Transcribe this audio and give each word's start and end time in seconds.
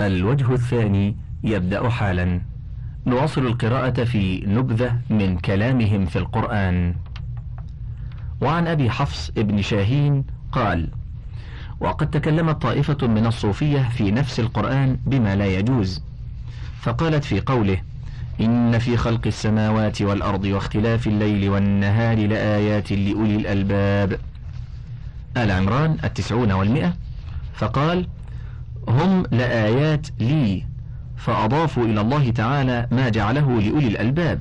الوجه 0.00 0.52
الثاني 0.54 1.16
يبدأ 1.44 1.88
حالا. 1.88 2.40
نواصل 3.06 3.46
القراءة 3.46 4.04
في 4.04 4.44
نبذة 4.46 4.98
من 5.10 5.38
كلامهم 5.38 6.06
في 6.06 6.16
القرآن. 6.18 6.94
وعن 8.40 8.66
أبي 8.66 8.90
حفص 8.90 9.30
ابن 9.38 9.62
شاهين 9.62 10.24
قال 10.52 10.88
وقد 11.80 12.10
تكلمت 12.10 12.62
طائفة 12.62 13.06
من 13.06 13.26
الصوفية 13.26 13.88
في 13.88 14.10
نفس 14.10 14.40
القرآن 14.40 14.98
بما 15.06 15.36
لا 15.36 15.46
يجوز. 15.46 16.02
فقالت 16.80 17.24
في 17.24 17.40
قوله 17.40 17.82
إن 18.40 18.78
في 18.78 18.96
خلق 18.96 19.26
السماوات 19.26 20.02
والأرض 20.02 20.44
واختلاف 20.44 21.06
الليل 21.06 21.50
والنهار 21.50 22.26
لآيات 22.26 22.92
لأولي 22.92 23.36
الألباب. 23.36 24.20
آل 25.36 25.50
عمران 25.50 25.96
التسعون 26.04 26.52
والمئة. 26.52 26.92
فقال 27.54 28.06
هم 28.90 29.22
لآيات 29.30 30.06
لي 30.20 30.66
فأضافوا 31.16 31.84
إلى 31.84 32.00
الله 32.00 32.30
تعالى 32.30 32.88
ما 32.92 33.08
جعله 33.08 33.60
لأولي 33.60 33.86
الألباب. 33.86 34.40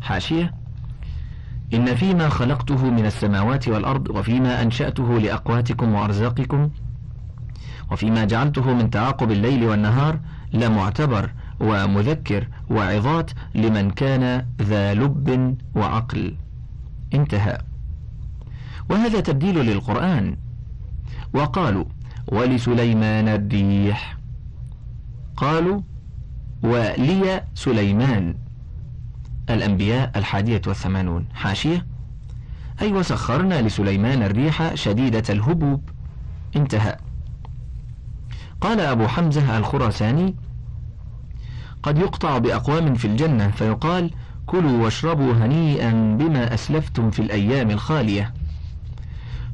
حاشية. 0.00 0.54
إن 1.74 1.94
فيما 1.94 2.28
خلقته 2.28 2.90
من 2.90 3.06
السماوات 3.06 3.68
والأرض 3.68 4.10
وفيما 4.10 4.62
أنشأته 4.62 5.18
لأقواتكم 5.18 5.94
وأرزاقكم 5.94 6.70
وفيما 7.90 8.24
جعلته 8.24 8.74
من 8.74 8.90
تعاقب 8.90 9.30
الليل 9.30 9.64
والنهار 9.64 10.20
لمعتبر 10.52 11.30
ومذكر 11.60 12.48
وعظات 12.70 13.30
لمن 13.54 13.90
كان 13.90 14.46
ذا 14.62 14.94
لب 14.94 15.56
وعقل. 15.74 16.34
انتهى. 17.14 17.58
وهذا 18.90 19.20
تبديل 19.20 19.58
للقرآن. 19.58 20.36
وقالوا 21.34 21.84
ولسليمان 22.32 23.28
الريح. 23.28 24.16
قالوا 25.36 25.80
ولي 26.62 27.44
سليمان. 27.54 28.34
الأنبياء 29.50 30.12
الحادية 30.16 30.62
والثمانون. 30.66 31.26
حاشية. 31.34 31.86
أي 32.82 32.92
وسخرنا 32.92 33.62
لسليمان 33.62 34.22
الريح 34.22 34.74
شديدة 34.74 35.22
الهبوب. 35.30 35.90
انتهى. 36.56 36.96
قال 38.60 38.80
أبو 38.80 39.06
حمزة 39.06 39.58
الخراساني 39.58 40.34
قد 41.82 41.98
يقطع 41.98 42.38
بأقوام 42.38 42.94
في 42.94 43.04
الجنة 43.04 43.50
فيقال 43.50 44.10
كلوا 44.46 44.84
واشربوا 44.84 45.32
هنيئا 45.32 46.16
بما 46.18 46.54
أسلفتم 46.54 47.10
في 47.10 47.22
الأيام 47.22 47.70
الخالية. 47.70 48.34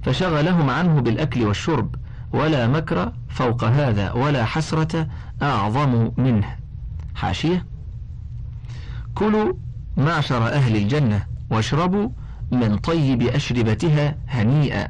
فشغلهم 0.02 0.70
عنه 0.70 1.00
بالأكل 1.00 1.45
والشرب. 1.45 1.95
ولا 2.34 2.66
مكر 2.66 3.12
فوق 3.28 3.64
هذا 3.64 4.12
ولا 4.12 4.44
حسرة 4.44 5.08
أعظم 5.42 6.10
منه. 6.16 6.56
حاشية. 7.14 7.66
كلوا 9.14 9.52
معشر 9.96 10.48
أهل 10.48 10.77
الجنة 10.77 11.27
واشربوا 11.50 12.08
من 12.52 12.78
طيب 12.78 13.22
أشربتها 13.22 14.16
هنيئا. 14.28 14.88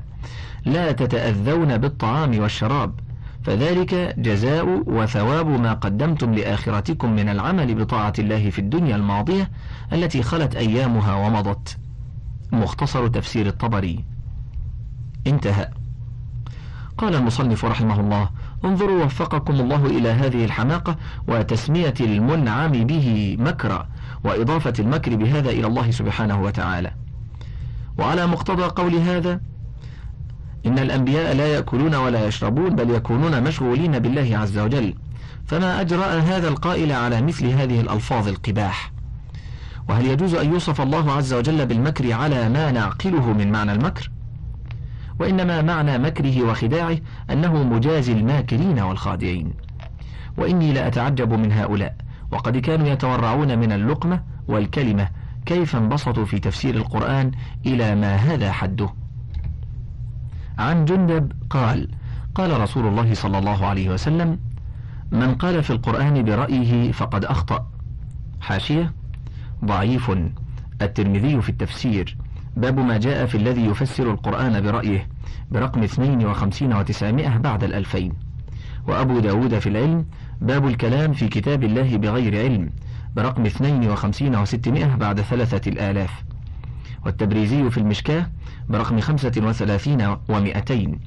لا 0.64 0.92
تتأذون 0.92 1.78
بالطعام 1.78 2.38
والشراب. 2.38 3.00
فذلك 3.42 4.14
جزاء 4.18 4.82
وثواب 4.86 5.46
ما 5.46 5.72
قدمتم 5.72 6.34
لآخرتكم 6.34 7.12
من 7.12 7.28
العمل 7.28 7.74
بطاعة 7.74 8.12
الله 8.18 8.50
في 8.50 8.58
الدنيا 8.58 8.96
الماضية 8.96 9.50
التي 9.92 10.22
خلت 10.22 10.56
أيامها 10.56 11.14
ومضت. 11.14 11.78
مختصر 12.52 13.08
تفسير 13.08 13.46
الطبري. 13.46 14.04
انتهى. 15.26 15.83
قال 16.98 17.14
المصنف 17.14 17.64
رحمه 17.64 18.00
الله 18.00 18.28
انظروا 18.64 19.04
وفقكم 19.04 19.54
الله 19.54 19.86
إلى 19.86 20.08
هذه 20.08 20.44
الحماقة 20.44 20.96
وتسمية 21.28 21.94
المنعم 22.00 22.72
به 22.72 23.36
مكرا 23.40 23.88
وإضافة 24.24 24.72
المكر 24.78 25.16
بهذا 25.16 25.50
إلى 25.50 25.66
الله 25.66 25.90
سبحانه 25.90 26.42
وتعالى. 26.42 26.90
وعلى 27.98 28.26
مقتضى 28.26 28.62
قول 28.62 28.94
هذا 28.94 29.40
إن 30.66 30.78
الأنبياء 30.78 31.34
لا 31.34 31.46
يأكلون 31.46 31.94
ولا 31.94 32.26
يشربون 32.26 32.76
بل 32.76 32.90
يكونون 32.90 33.42
مشغولين 33.42 33.98
بالله 33.98 34.38
عز 34.38 34.58
وجل. 34.58 34.94
فما 35.46 35.80
أجرأ 35.80 36.06
هذا 36.06 36.48
القائل 36.48 36.92
على 36.92 37.22
مثل 37.22 37.46
هذه 37.46 37.80
الألفاظ 37.80 38.28
القباح؟ 38.28 38.92
وهل 39.88 40.06
يجوز 40.06 40.34
أن 40.34 40.52
يوصف 40.52 40.80
الله 40.80 41.12
عز 41.12 41.32
وجل 41.34 41.66
بالمكر 41.66 42.12
على 42.12 42.48
ما 42.48 42.70
نعقله 42.70 43.32
من 43.32 43.52
معنى 43.52 43.72
المكر؟ 43.72 44.10
وإنما 45.20 45.62
معنى 45.62 45.98
مكره 45.98 46.42
وخداعه 46.42 46.96
أنه 47.30 47.62
مجازي 47.62 48.12
الماكرين 48.12 48.78
والخادعين. 48.78 49.52
وإني 50.36 50.72
لأتعجب 50.72 51.32
من 51.32 51.52
هؤلاء 51.52 51.96
وقد 52.30 52.56
كانوا 52.56 52.86
يتورعون 52.86 53.58
من 53.58 53.72
اللقمة 53.72 54.22
والكلمة 54.48 55.08
كيف 55.46 55.76
انبسطوا 55.76 56.24
في 56.24 56.38
تفسير 56.38 56.74
القرآن 56.74 57.30
إلى 57.66 57.94
ما 57.94 58.16
هذا 58.16 58.52
حده. 58.52 58.88
عن 60.58 60.84
جندب 60.84 61.32
قال 61.50 61.88
قال 62.34 62.60
رسول 62.60 62.86
الله 62.86 63.14
صلى 63.14 63.38
الله 63.38 63.66
عليه 63.66 63.90
وسلم 63.90 64.38
من 65.12 65.34
قال 65.34 65.62
في 65.62 65.70
القرآن 65.70 66.22
برأيه 66.24 66.92
فقد 66.92 67.24
أخطأ 67.24 67.66
حاشية 68.40 68.92
ضعيف 69.64 70.10
الترمذي 70.82 71.42
في 71.42 71.48
التفسير 71.48 72.16
باب 72.56 72.78
ما 72.78 72.98
جاء 72.98 73.26
في 73.26 73.34
الذي 73.34 73.66
يفسر 73.66 74.10
القرآن 74.10 74.60
برأيه 74.60 75.08
برقم 75.50 75.82
52 75.82 76.84
و900 76.84 77.36
بعد 77.36 77.64
الألفين. 77.64 78.12
وأبو 78.88 79.18
داود 79.18 79.58
في 79.58 79.68
العلم 79.68 80.06
باب 80.40 80.66
الكلام 80.66 81.12
في 81.12 81.28
كتاب 81.28 81.64
الله 81.64 81.96
بغير 81.96 82.38
علم 82.38 82.70
برقم 83.16 83.46
52 83.46 84.46
و600 84.46 84.96
بعد 84.96 85.20
ثلاثة 85.20 85.70
الآلاف. 85.70 86.24
والتبريزي 87.04 87.70
في 87.70 87.78
المشكاة 87.78 88.26
برقم 88.68 89.00
35 89.00 90.16
و200 90.16 90.98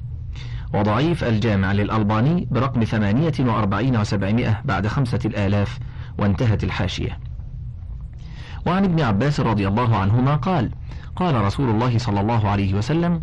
وضعيف 0.74 1.24
الجامع 1.24 1.72
للألباني 1.72 2.48
برقم 2.50 2.84
48 2.84 4.04
و700 4.04 4.66
بعد 4.66 4.86
خمسة 4.86 5.20
الآلاف 5.24 5.78
وانتهت 6.18 6.64
الحاشية. 6.64 7.18
وعن 8.66 8.84
ابن 8.84 9.00
عباس 9.00 9.40
رضي 9.40 9.68
الله 9.68 9.96
عنهما 9.96 10.36
قال 10.36 10.70
قال 11.18 11.34
رسول 11.34 11.70
الله 11.70 11.98
صلى 11.98 12.20
الله 12.20 12.48
عليه 12.48 12.74
وسلم 12.74 13.20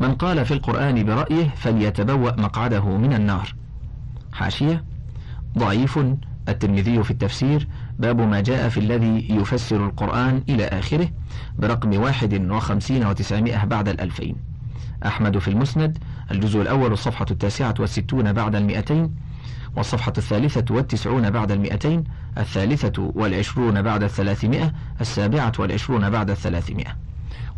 من 0.00 0.14
قال 0.14 0.44
في 0.44 0.54
القرآن 0.54 1.04
برأيه 1.04 1.48
فليتبوأ 1.56 2.40
مقعده 2.40 2.96
من 2.96 3.12
النار. 3.12 3.54
حاشية. 4.32 4.84
ضعيف. 5.58 5.98
الترمذي 6.48 7.02
في 7.02 7.10
التفسير 7.10 7.68
باب 7.98 8.20
ما 8.20 8.40
جاء 8.40 8.68
في 8.68 8.80
الذي 8.80 9.26
يفسر 9.30 9.86
القرآن 9.86 10.42
إلى 10.48 10.64
آخره 10.64 11.08
برقم 11.58 12.00
واحد 12.00 12.50
وخمسين 12.50 13.06
وتسعمائة 13.06 13.64
بعد 13.64 13.88
الألفين. 13.88 14.36
أحمد 15.06 15.38
في 15.38 15.48
المسند 15.48 15.98
الجزء 16.30 16.62
الأول 16.62 16.92
الصفحة 16.92 17.26
التاسعة 17.30 17.74
والستون 17.78 18.32
بعد 18.32 18.56
المئتين 18.56 19.14
والصفحة 19.76 20.12
الثالثة 20.18 20.74
والتسعون 20.74 21.30
بعد 21.30 21.52
المئتين 21.52 22.04
الثالثة 22.38 23.12
والعشرون 23.14 23.82
بعد 23.82 24.02
الثلاثمائة 24.02 24.72
السابعة 25.00 25.52
والعشرون 25.58 26.10
بعد 26.10 26.30
الثلاثمائة. 26.30 26.96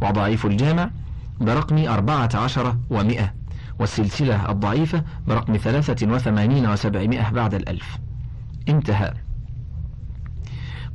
وضعيف 0.02 0.46
الجامع 0.46 0.90
برقم 1.40 1.88
أربعة 1.88 2.30
عشر 2.34 2.76
ومئة 2.90 3.32
والسلسلة 3.78 4.50
الضعيفة 4.50 5.04
برقم 5.28 5.56
ثلاثة 5.56 6.12
وثمانين 6.12 6.66
وسبعمائة 6.66 7.30
بعد 7.30 7.54
الألف. 7.54 7.98
انتهى. 8.68 9.14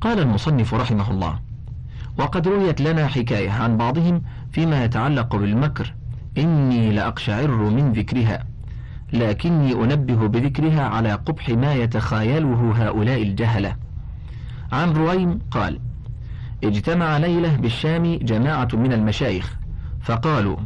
قال 0.02 0.20
المصنف 0.20 0.74
رحمه 0.74 1.12
الله 1.12 1.40
وقد 2.18 2.48
رويت 2.48 2.82
لنا 2.82 3.08
حكاية 3.08 3.52
عن 3.52 3.78
بعضهم 3.78 4.22
فيما 4.52 4.84
يتعلق 4.84 5.36
بالمكر 5.36 5.94
إني 6.38 6.92
لأقشعر 6.92 7.52
من 7.52 7.94
ذكرها 7.94 8.46
لكني 9.14 9.74
أنبه 9.74 10.28
بذكرها 10.28 10.84
على 10.84 11.14
قبح 11.14 11.50
ما 11.50 11.74
يتخايله 11.74 12.74
هؤلاء 12.78 13.24
الجهلة. 13.24 13.76
عن 14.72 14.92
رويم 14.92 15.40
قال 15.52 15.80
اجتمع 16.64 17.18
ليلة 17.18 17.56
بالشام 17.56 18.16
جماعة 18.16 18.68
من 18.74 18.94
المشايخ 18.94 19.56
فقالوا 20.02 20.58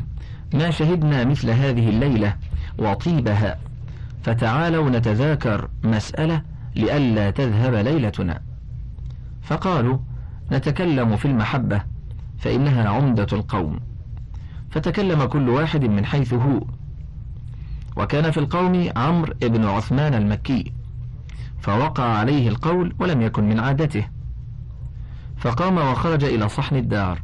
ما 0.53 0.71
شهدنا 0.71 1.23
مثل 1.25 1.49
هذه 1.49 1.89
الليلة 1.89 2.35
وطيبها 2.77 3.57
فتعالوا 4.23 4.89
نتذاكر 4.89 5.69
مسألة 5.83 6.41
لئلا 6.75 7.29
تذهب 7.29 7.73
ليلتنا. 7.73 8.41
فقالوا 9.41 9.97
نتكلم 10.51 11.15
في 11.15 11.25
المحبة 11.25 11.81
فإنها 12.37 12.89
عمدة 12.89 13.27
القوم. 13.33 13.79
فتكلم 14.71 15.23
كل 15.23 15.49
واحد 15.49 15.85
من 15.85 16.05
حيث 16.05 16.33
هو. 16.33 16.61
وكان 17.97 18.31
في 18.31 18.39
القوم 18.39 18.89
عمرو 18.95 19.33
بن 19.41 19.65
عثمان 19.65 20.13
المكي 20.13 20.73
فوقع 21.59 22.03
عليه 22.03 22.49
القول 22.49 22.95
ولم 22.99 23.21
يكن 23.21 23.49
من 23.49 23.59
عادته. 23.59 24.07
فقام 25.39 25.77
وخرج 25.77 26.23
إلى 26.23 26.49
صحن 26.49 26.75
الدار. 26.75 27.21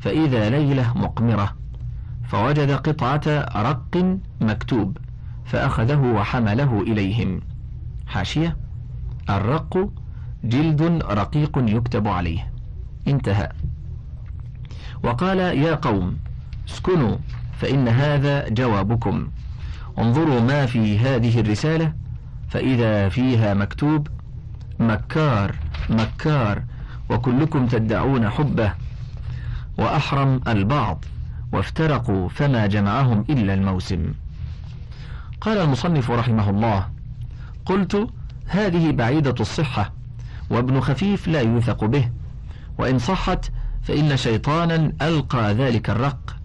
فإذا 0.00 0.50
ليلة 0.50 0.98
مقمرة 0.98 1.56
فوجد 2.24 2.70
قطعة 2.70 3.22
رق 3.56 4.18
مكتوب 4.40 4.98
فأخذه 5.44 6.00
وحمله 6.00 6.82
إليهم. 6.82 7.40
حاشية 8.06 8.56
الرق 9.30 9.90
جلد 10.44 10.82
رقيق 11.10 11.58
يكتب 11.58 12.08
عليه. 12.08 12.52
انتهى. 13.08 13.48
وقال 15.02 15.38
يا 15.38 15.74
قوم 15.74 16.18
اسكنوا 16.68 17.16
فإن 17.58 17.88
هذا 17.88 18.48
جوابكم. 18.48 19.28
انظروا 19.98 20.40
ما 20.40 20.66
في 20.66 20.98
هذه 20.98 21.40
الرسالة 21.40 21.92
فإذا 22.48 23.08
فيها 23.08 23.54
مكتوب 23.54 24.08
مكار 24.78 25.54
مكار 25.90 26.62
وكلكم 27.10 27.66
تدعون 27.66 28.30
حبه 28.30 28.72
وأحرم 29.78 30.40
البعض 30.48 31.04
وافترقوا 31.52 32.28
فما 32.28 32.66
جمعهم 32.66 33.24
إلا 33.30 33.54
الموسم. 33.54 34.12
قال 35.40 35.58
المصنف 35.58 36.10
رحمه 36.10 36.50
الله 36.50 36.88
قلت 37.66 38.08
هذه 38.46 38.90
بعيدة 38.90 39.34
الصحة 39.40 39.92
وابن 40.50 40.80
خفيف 40.80 41.28
لا 41.28 41.40
يوثق 41.40 41.84
به 41.84 42.08
وإن 42.78 42.98
صحت 42.98 43.50
فإن 43.82 44.16
شيطانا 44.16 44.92
ألقى 45.02 45.54
ذلك 45.54 45.90
الرق 45.90 46.36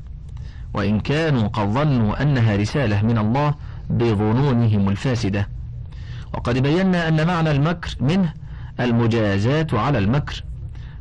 وإن 0.73 0.99
كانوا 0.99 1.47
قد 1.47 1.67
ظنوا 1.67 2.21
أنها 2.21 2.55
رسالة 2.55 3.01
من 3.01 3.17
الله 3.17 3.53
بظنونهم 3.89 4.89
الفاسدة. 4.89 5.47
وقد 6.33 6.57
بينا 6.57 7.07
أن 7.07 7.27
معنى 7.27 7.51
المكر 7.51 7.95
منه 7.99 8.33
المجازات 8.79 9.73
على 9.73 9.97
المكر. 9.97 10.43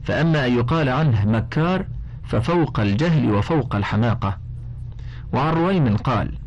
فأما 0.04 0.46
أن 0.46 0.58
يقال 0.58 0.88
عنه 0.88 1.24
مكار 1.24 1.86
ففوق 2.24 2.80
الجهل 2.80 3.30
وفوق 3.30 3.76
الحماقة. 3.76 4.38
وعن 5.32 5.54
رويم 5.54 5.96
قال 5.96 6.38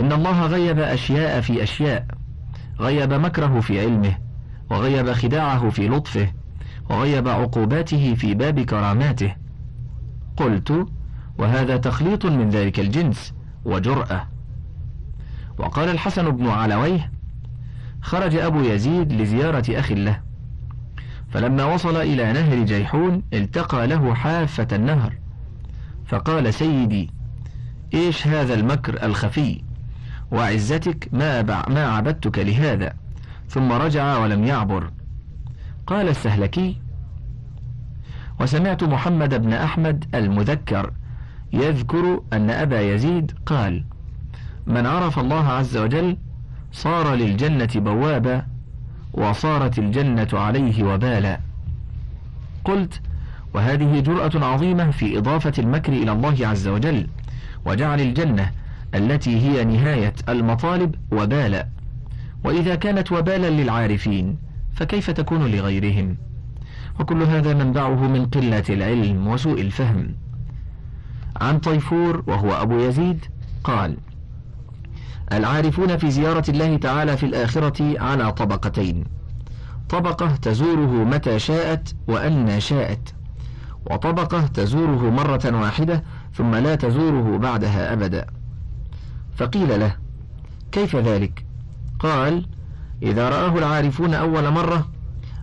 إن 0.00 0.12
الله 0.12 0.46
غيب 0.46 0.78
أشياء 0.78 1.40
في 1.40 1.62
أشياء 1.62 2.06
غيب 2.80 3.12
مكره 3.12 3.60
في 3.60 3.80
علمه 3.80 4.18
وغيب 4.70 5.12
خداعه 5.12 5.70
في 5.70 5.88
لطفه 5.88 6.32
وغيب 6.90 7.28
عقوباته 7.28 8.14
في 8.14 8.34
باب 8.34 8.60
كراماته. 8.60 9.34
قلت 10.36 10.86
وهذا 11.38 11.76
تخليط 11.76 12.26
من 12.26 12.50
ذلك 12.50 12.80
الجنس 12.80 13.34
وجرأة. 13.64 14.28
وقال 15.58 15.88
الحسن 15.88 16.30
بن 16.30 16.48
علويه 16.48 17.12
خرج 18.02 18.36
أبو 18.36 18.60
يزيد 18.60 19.12
لزيارة 19.12 19.64
أخ 19.78 19.92
له 19.92 20.25
فلما 21.36 21.64
وصل 21.64 21.96
إلى 21.96 22.32
نهر 22.32 22.64
جيحون 22.64 23.22
التقى 23.32 23.86
له 23.86 24.14
حافة 24.14 24.66
النهر. 24.72 25.12
فقال 26.06 26.54
سيدي 26.54 27.10
إيش 27.94 28.26
هذا 28.26 28.54
المكر 28.54 29.02
الخفي؟ 29.06 29.62
وعزتك 30.32 31.08
ما, 31.12 31.42
ما 31.68 31.86
عبدتك 31.86 32.38
لهذا. 32.38 32.92
ثم 33.48 33.72
رجع 33.72 34.18
ولم 34.18 34.44
يعبر. 34.44 34.90
قال 35.86 36.08
السهلكي 36.08 36.80
وسمعت 38.40 38.84
محمد 38.84 39.42
بن 39.42 39.52
أحمد 39.52 40.04
المذكر 40.14 40.92
يذكر 41.52 42.22
أن 42.32 42.50
أبا 42.50 42.80
يزيد 42.80 43.32
قال 43.46 43.84
من 44.66 44.86
عرف 44.86 45.18
الله 45.18 45.48
عز 45.48 45.76
وجل 45.76 46.16
صار 46.72 47.14
للجنة 47.14 47.68
بوابا 47.74 48.55
وصارت 49.16 49.78
الجنة 49.78 50.28
عليه 50.32 50.84
وبالا. 50.84 51.40
قلت 52.64 53.00
وهذه 53.54 54.00
جرأة 54.00 54.44
عظيمة 54.44 54.90
في 54.90 55.18
إضافة 55.18 55.52
المكر 55.58 55.92
إلى 55.92 56.12
الله 56.12 56.46
عز 56.46 56.68
وجل 56.68 57.06
وجعل 57.64 58.00
الجنة 58.00 58.50
التي 58.94 59.40
هي 59.40 59.64
نهاية 59.64 60.14
المطالب 60.28 60.94
وبالا. 61.12 61.68
وإذا 62.44 62.74
كانت 62.74 63.12
وبالا 63.12 63.50
للعارفين 63.50 64.38
فكيف 64.74 65.10
تكون 65.10 65.46
لغيرهم؟ 65.46 66.16
وكل 67.00 67.22
هذا 67.22 67.54
منبعه 67.54 68.08
من 68.08 68.26
قلة 68.26 68.64
العلم 68.70 69.26
وسوء 69.26 69.60
الفهم. 69.60 70.14
عن 71.40 71.58
طيفور 71.58 72.22
وهو 72.26 72.62
أبو 72.62 72.78
يزيد 72.78 73.24
قال 73.64 73.96
العارفون 75.32 75.96
في 75.96 76.10
زيارة 76.10 76.44
الله 76.48 76.76
تعالى 76.76 77.16
في 77.16 77.26
الآخرة 77.26 78.00
على 78.00 78.32
طبقتين. 78.32 79.04
طبقة 79.88 80.36
تزوره 80.36 81.04
متى 81.04 81.38
شاءت 81.38 81.94
وأن 82.08 82.60
شاءت. 82.60 83.14
وطبقة 83.90 84.46
تزوره 84.46 85.10
مرة 85.10 85.60
واحدة 85.60 86.02
ثم 86.34 86.54
لا 86.54 86.74
تزوره 86.74 87.38
بعدها 87.38 87.92
أبدا. 87.92 88.26
فقيل 89.36 89.80
له 89.80 89.96
كيف 90.72 90.96
ذلك؟ 90.96 91.44
قال 91.98 92.46
إذا 93.02 93.28
رآه 93.28 93.58
العارفون 93.58 94.14
أول 94.14 94.50
مرة 94.50 94.88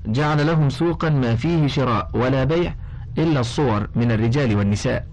جعل 0.06 0.48
لهم 0.48 0.70
سوقا 0.70 1.10
ما 1.10 1.36
فيه 1.36 1.68
شراء 1.68 2.10
ولا 2.14 2.44
بيع 2.44 2.76
إلا 3.18 3.40
الصور 3.40 3.88
من 3.96 4.12
الرجال 4.12 4.56
والنساء. 4.58 5.08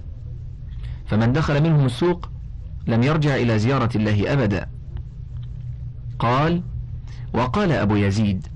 فمن 1.07 1.33
دخل 1.33 1.63
منهم 1.63 1.87
السوق 1.87 2.29
لم 2.87 3.03
يرجع 3.03 3.35
إلى 3.37 3.59
زيارة 3.59 3.91
الله 3.97 4.33
أبدا. 4.33 4.67
قال 6.19 6.63
وقال 7.33 7.73
أبو 7.73 7.97
يزيد 7.97 8.47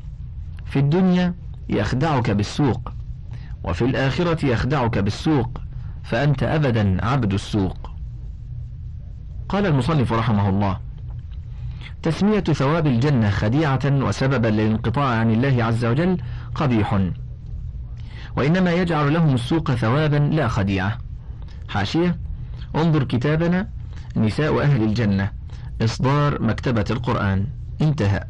في 0.66 0.78
الدنيا 0.78 1.34
يخدعك 1.68 2.30
بالسوق 2.30 2.92
وفي 3.64 3.84
الآخرة 3.84 4.46
يخدعك 4.46 4.98
بالسوق 4.98 5.60
فأنت 6.02 6.42
أبدا 6.42 7.04
عبد 7.06 7.32
السوق. 7.32 7.90
قال 9.48 9.66
المصنف 9.66 10.12
رحمه 10.12 10.48
الله 10.48 10.78
تسمية 12.02 12.40
ثواب 12.40 12.86
الجنة 12.86 13.30
خديعة 13.30 13.80
وسببا 13.84 14.48
للانقطاع 14.48 15.18
عن 15.18 15.30
الله 15.30 15.64
عز 15.64 15.84
وجل 15.84 16.18
قبيح. 16.54 17.00
وإنما 18.36 18.72
يجعل 18.72 19.12
لهم 19.12 19.34
السوق 19.34 19.70
ثوابا 19.70 20.16
لا 20.16 20.48
خديعة. 20.48 20.98
حاشية 21.68 22.18
انظر 22.76 23.04
كتابنا 23.04 23.68
نساء 24.16 24.60
أهل 24.60 24.82
الجنة 24.82 25.30
إصدار 25.82 26.42
مكتبة 26.42 26.84
القرآن. 26.90 27.46
انتهى. 27.82 28.20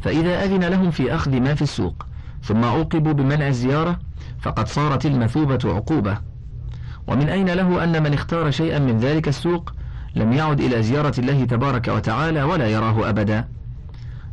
فإذا 0.00 0.44
أذن 0.44 0.64
لهم 0.64 0.90
في 0.90 1.14
أخذ 1.14 1.40
ما 1.40 1.54
في 1.54 1.62
السوق 1.62 2.06
ثم 2.42 2.64
عوقبوا 2.64 3.12
بمنع 3.12 3.48
الزيارة 3.48 3.98
فقد 4.40 4.68
صارت 4.68 5.06
المثوبة 5.06 5.58
عقوبة. 5.64 6.18
ومن 7.06 7.28
أين 7.28 7.50
له 7.50 7.84
أن 7.84 8.02
من 8.02 8.14
اختار 8.14 8.50
شيئا 8.50 8.78
من 8.78 8.98
ذلك 8.98 9.28
السوق 9.28 9.72
لم 10.14 10.32
يعد 10.32 10.60
إلى 10.60 10.82
زيارة 10.82 11.20
الله 11.20 11.44
تبارك 11.44 11.88
وتعالى 11.88 12.42
ولا 12.42 12.68
يراه 12.68 13.08
أبدا؟ 13.08 13.48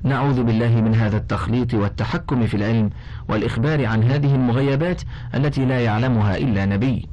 نعوذ 0.04 0.44
بالله 0.44 0.82
من 0.82 0.96
هذا 0.96 1.18
التخليط 1.18 1.74
والتحكم 1.74 2.48
في 2.48 2.58
العلم 2.58 2.90
والإخبار 3.30 3.86
عن 3.86 4.04
هذه 4.04 4.36
المغيبات 4.36 5.02
التي 5.36 5.66
لا 5.66 5.80
يعلمها 5.80 6.38
إلا 6.38 6.66
نبي. 6.66 7.10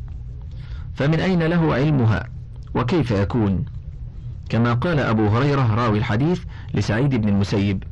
فمن 0.95 1.21
أين 1.21 1.43
له 1.43 1.75
علمها؟ 1.75 2.36
وكيف 2.76 3.11
يكون 3.11 3.64
كما 4.49 4.75
قال 4.75 5.00
أبو 5.00 5.28
هريرة 5.28 5.75
راوي 5.75 5.99
الحديث 5.99 6.42
لسعيد 6.75 7.14
بن 7.14 7.28
المسيب 7.28 7.83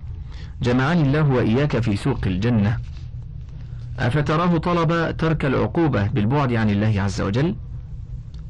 جمعني 0.62 1.02
الله 1.02 1.28
وإياك 1.28 1.78
في 1.78 1.96
سوق 1.96 2.20
الجنة. 2.26 2.78
أفتراه 3.98 4.58
طلب 4.58 5.16
ترك 5.16 5.44
العقوبة 5.44 6.06
بالبعد 6.06 6.52
عن 6.52 6.70
الله 6.70 7.02
عز 7.02 7.20
وجل؟ 7.20 7.56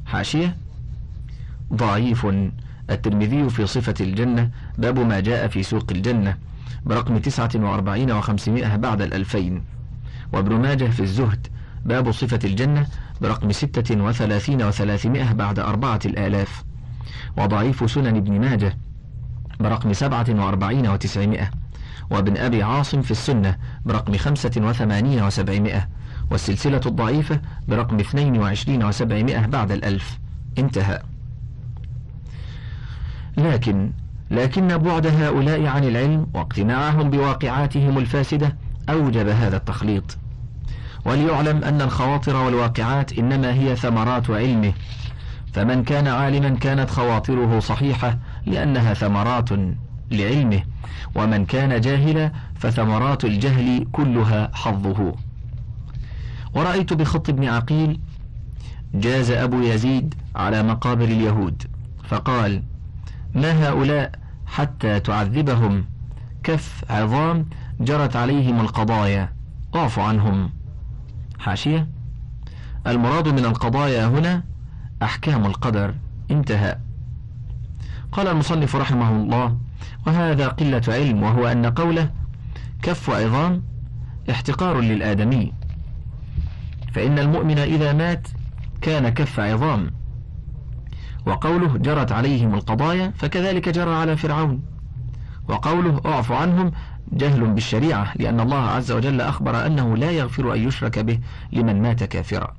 حاشية. 0.05 0.57
ضعيف. 1.73 2.27
الترمذي 2.89 3.49
في 3.49 3.67
صفة 3.67 3.93
الجنة 4.01 4.49
باب 4.77 4.99
ما 4.99 5.19
جاء 5.19 5.47
في 5.47 5.63
سوق 5.63 5.85
الجنة 5.91 6.37
برقم 6.85 7.17
تسعة 7.17 7.51
وأربعين 7.55 8.11
وخمسمائة 8.11 8.75
بعد 8.75 9.01
الألفين. 9.01 9.63
وابن 10.33 10.55
ماجه 10.55 10.85
في 10.85 10.99
الزهد 10.99 11.47
باب 11.85 12.11
صفة 12.11 12.39
الجنة 12.43 12.87
برقم 13.21 13.51
ستة 13.51 14.01
وثلاثين 14.01 14.63
وثلاثمائة 14.63 15.33
بعد 15.33 15.59
أربعة 15.59 15.99
الآلاف. 16.05 16.63
وضعيف 17.37 17.91
سنن 17.91 18.15
ابن 18.15 18.39
ماجه 18.39 18.77
برقم 19.59 19.93
سبعة 19.93 20.25
وأربعين 20.29 20.87
وتسعمائة. 20.87 21.51
وابن 22.09 22.37
أبي 22.37 22.63
عاصم 22.63 23.01
في 23.01 23.11
السنة 23.11 23.57
برقم 23.85 24.17
خمسة 24.17 24.51
وثمانين 24.57 25.23
وسبعمائة. 25.23 25.87
والسلسلة 26.31 26.81
الضعيفة 26.85 27.41
برقم 27.67 27.99
اثنين 27.99 28.37
وعشرين 28.37 28.83
وسبعمائة 28.83 29.45
بعد 29.45 29.71
الألف. 29.71 30.19
انتهى. 30.57 31.01
لكن 33.37 33.91
لكن 34.31 34.77
بعد 34.77 35.07
هؤلاء 35.07 35.65
عن 35.65 35.83
العلم 35.83 36.27
واقتناعهم 36.33 37.09
بواقعاتهم 37.09 37.97
الفاسدة 37.97 38.55
أوجب 38.89 39.27
هذا 39.27 39.57
التخليط. 39.57 40.17
وليعلم 41.05 41.63
أن 41.63 41.81
الخواطر 41.81 42.35
والواقعات 42.35 43.19
إنما 43.19 43.53
هي 43.53 43.75
ثمرات 43.75 44.29
علمه. 44.29 44.73
فمن 45.53 45.83
كان 45.83 46.07
عالما 46.07 46.49
كانت 46.49 46.89
خواطره 46.89 47.59
صحيحة 47.59 48.17
لأنها 48.45 48.93
ثمرات 48.93 49.49
لعلمه. 50.11 50.63
ومن 51.15 51.45
كان 51.45 51.81
جاهلا 51.81 52.31
فثمرات 52.55 53.25
الجهل 53.25 53.87
كلها 53.91 54.51
حظه. 54.53 55.15
ورأيت 56.53 56.93
بخط 56.93 57.29
ابن 57.29 57.47
عقيل 57.47 57.99
جاز 58.93 59.31
أبو 59.31 59.61
يزيد 59.61 60.15
على 60.35 60.63
مقابر 60.63 61.03
اليهود 61.03 61.63
فقال 62.03 62.63
ما 63.35 63.67
هؤلاء 63.67 64.11
حتى 64.45 64.99
تعذبهم؟ 64.99 65.85
كف 66.43 66.83
عظام 66.89 67.45
جرت 67.79 68.15
عليهم 68.15 68.59
القضايا 68.59 69.33
اعف 69.75 69.99
عنهم. 69.99 70.49
حاشية. 71.45 71.87
المراد 72.87 73.27
من 73.27 73.45
القضايا 73.45 74.07
هنا 74.07 74.43
أحكام 75.03 75.45
القدر 75.45 75.95
انتهى 76.31 76.77
قال 78.11 78.27
المصنف 78.27 78.75
رحمه 78.75 79.11
الله 79.11 79.57
وهذا 80.07 80.47
قلة 80.47 80.81
علم 80.87 81.23
وهو 81.23 81.47
أن 81.47 81.65
قوله 81.65 82.11
كف 82.81 83.09
عظام 83.09 83.63
احتقار 84.29 84.79
للآدمي. 84.79 85.53
فإن 86.93 87.19
المؤمن 87.19 87.57
إذا 87.57 87.93
مات 87.93 88.27
كان 88.81 89.09
كف 89.09 89.39
عظام 89.39 89.91
وقوله 91.25 91.77
جرت 91.77 92.11
عليهم 92.11 92.53
القضايا 92.53 93.13
فكذلك 93.17 93.69
جرى 93.69 93.95
على 93.95 94.17
فرعون 94.17 94.61
وقوله 95.47 96.01
أعف 96.05 96.31
عنهم 96.31 96.71
جهل 97.13 97.45
بالشريعة 97.45 98.13
لأن 98.15 98.39
الله 98.39 98.57
عز 98.57 98.91
وجل 98.91 99.21
أخبر 99.21 99.65
أنه 99.65 99.97
لا 99.97 100.11
يغفر 100.11 100.53
أن 100.53 100.67
يشرك 100.67 100.99
به 100.99 101.19
لمن 101.53 101.81
مات 101.81 102.03
كافرا. 102.03 102.53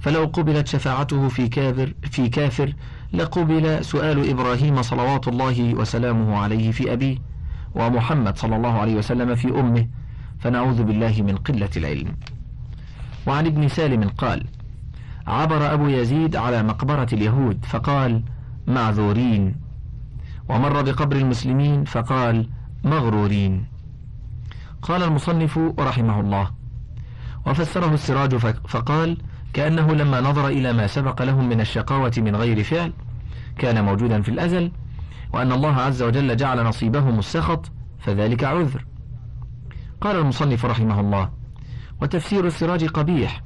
فلو 0.00 0.24
قبلت 0.24 0.66
شفاعته 0.66 1.28
في 1.28 1.48
كافر 1.48 1.94
في 2.02 2.28
كافر 2.28 2.74
لقبل 3.12 3.84
سؤال 3.84 4.30
إبراهيم 4.30 4.82
صلوات 4.82 5.28
الله 5.28 5.74
وسلامه 5.74 6.36
عليه 6.36 6.72
في 6.72 6.92
أبيه 6.92 7.18
ومحمد 7.74 8.38
صلى 8.38 8.56
الله 8.56 8.72
عليه 8.72 8.94
وسلم 8.94 9.34
في 9.34 9.48
أمه 9.48 9.86
فنعوذ 10.40 10.82
بالله 10.82 11.22
من 11.22 11.36
قلة 11.36 11.70
العلم. 11.76 12.16
وعن 13.26 13.46
ابن 13.46 13.68
سالم 13.68 14.08
قال 14.08 14.46
عبر 15.26 15.74
أبو 15.74 15.88
يزيد 15.88 16.36
على 16.36 16.62
مقبرة 16.62 17.06
اليهود 17.12 17.64
فقال 17.64 18.22
معذورين. 18.66 19.54
ومر 20.48 20.82
بقبر 20.82 21.16
المسلمين 21.16 21.84
فقال 21.84 22.48
مغرورين. 22.84 23.64
قال 24.82 25.02
المصنف 25.02 25.58
رحمه 25.78 26.20
الله 26.20 26.50
وفسره 27.46 27.94
السراج 27.94 28.36
فقال 28.68 29.18
كأنه 29.52 29.94
لما 29.94 30.20
نظر 30.20 30.48
إلى 30.48 30.72
ما 30.72 30.86
سبق 30.86 31.22
لهم 31.22 31.48
من 31.48 31.60
الشقاوة 31.60 32.12
من 32.18 32.36
غير 32.36 32.62
فعل 32.62 32.92
كان 33.58 33.84
موجودا 33.84 34.22
في 34.22 34.28
الأزل 34.28 34.72
وأن 35.32 35.52
الله 35.52 35.74
عز 35.74 36.02
وجل 36.02 36.36
جعل 36.36 36.64
نصيبهم 36.64 37.18
السخط 37.18 37.70
فذلك 37.98 38.44
عذر. 38.44 38.84
قال 40.00 40.16
المصنف 40.16 40.64
رحمه 40.64 41.00
الله 41.00 41.30
وتفسير 42.02 42.46
السراج 42.46 42.84
قبيح 42.84 43.42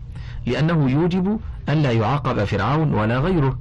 لأنه 0.46 0.90
يوجب 0.90 1.40
أن 1.68 1.82
لا 1.82 1.92
يعاقب 1.92 2.44
فرعون 2.44 2.94
ولا 2.94 3.18
غيره. 3.18 3.58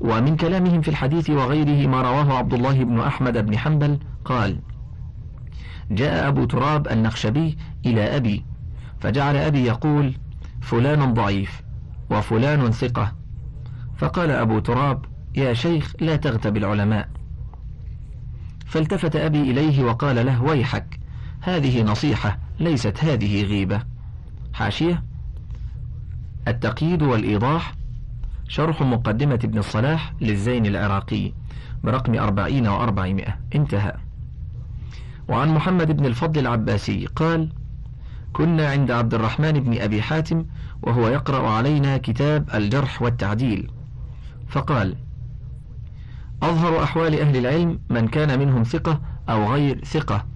ومن 0.00 0.36
كلامهم 0.36 0.80
في 0.80 0.88
الحديث 0.88 1.30
وغيره 1.30 1.88
ما 1.88 2.02
رواه 2.02 2.38
عبد 2.38 2.54
الله 2.54 2.84
بن 2.84 3.00
أحمد 3.00 3.46
بن 3.46 3.58
حنبل 3.58 3.98
قال 4.28 4.60
جاء 5.90 6.28
أبو 6.28 6.44
تراب 6.44 6.88
النخشبي 6.88 7.58
إلى 7.86 8.16
أبي 8.16 8.44
فجعل 9.00 9.36
أبي 9.36 9.64
يقول 9.64 10.14
فلان 10.60 11.14
ضعيف 11.14 11.62
وفلان 12.10 12.70
ثقة. 12.70 13.12
فقال 13.96 14.30
أبو 14.30 14.58
تراب 14.58 15.04
يا 15.36 15.52
شيخ 15.54 15.94
لا 16.00 16.16
تغتب 16.16 16.56
العلماء. 16.56 17.08
فالتفت 18.66 19.16
أبي 19.16 19.40
إليه 19.40 19.84
وقال 19.84 20.26
له 20.26 20.42
ويحك 20.42 21.00
هذه 21.40 21.82
نصيحة 21.82 22.38
ليست 22.60 23.04
هذه 23.04 23.42
غيبة. 23.42 23.82
حاشية؟ 24.52 25.04
التقييد 26.48 27.02
والإيضاح. 27.02 27.74
شرح 28.48 28.82
مقدمة 28.82 29.40
ابن 29.44 29.58
الصلاح 29.58 30.12
للزين 30.20 30.66
العراقي 30.66 31.32
برقم 31.84 32.18
أربعين 32.18 32.68
وأربعمائة. 32.68 33.38
انتهى. 33.54 34.07
وعن 35.28 35.48
محمد 35.48 35.96
بن 35.96 36.06
الفضل 36.06 36.40
العباسي 36.40 37.06
قال 37.06 37.52
كنا 38.32 38.70
عند 38.70 38.90
عبد 38.90 39.14
الرحمن 39.14 39.52
بن 39.52 39.80
أبي 39.80 40.02
حاتم 40.02 40.44
وهو 40.82 41.08
يقرأ 41.08 41.48
علينا 41.48 41.96
كتاب 41.96 42.48
الجرح 42.54 43.02
والتعديل. 43.02 43.70
فقال 44.48 44.96
أظهر 46.42 46.82
أحوال 46.82 47.20
أهل 47.20 47.36
العلم 47.36 47.80
من 47.90 48.08
كان 48.08 48.38
منهم 48.38 48.62
ثقة 48.62 49.00
أو 49.28 49.52
غير 49.52 49.84
ثقة. 49.84 50.26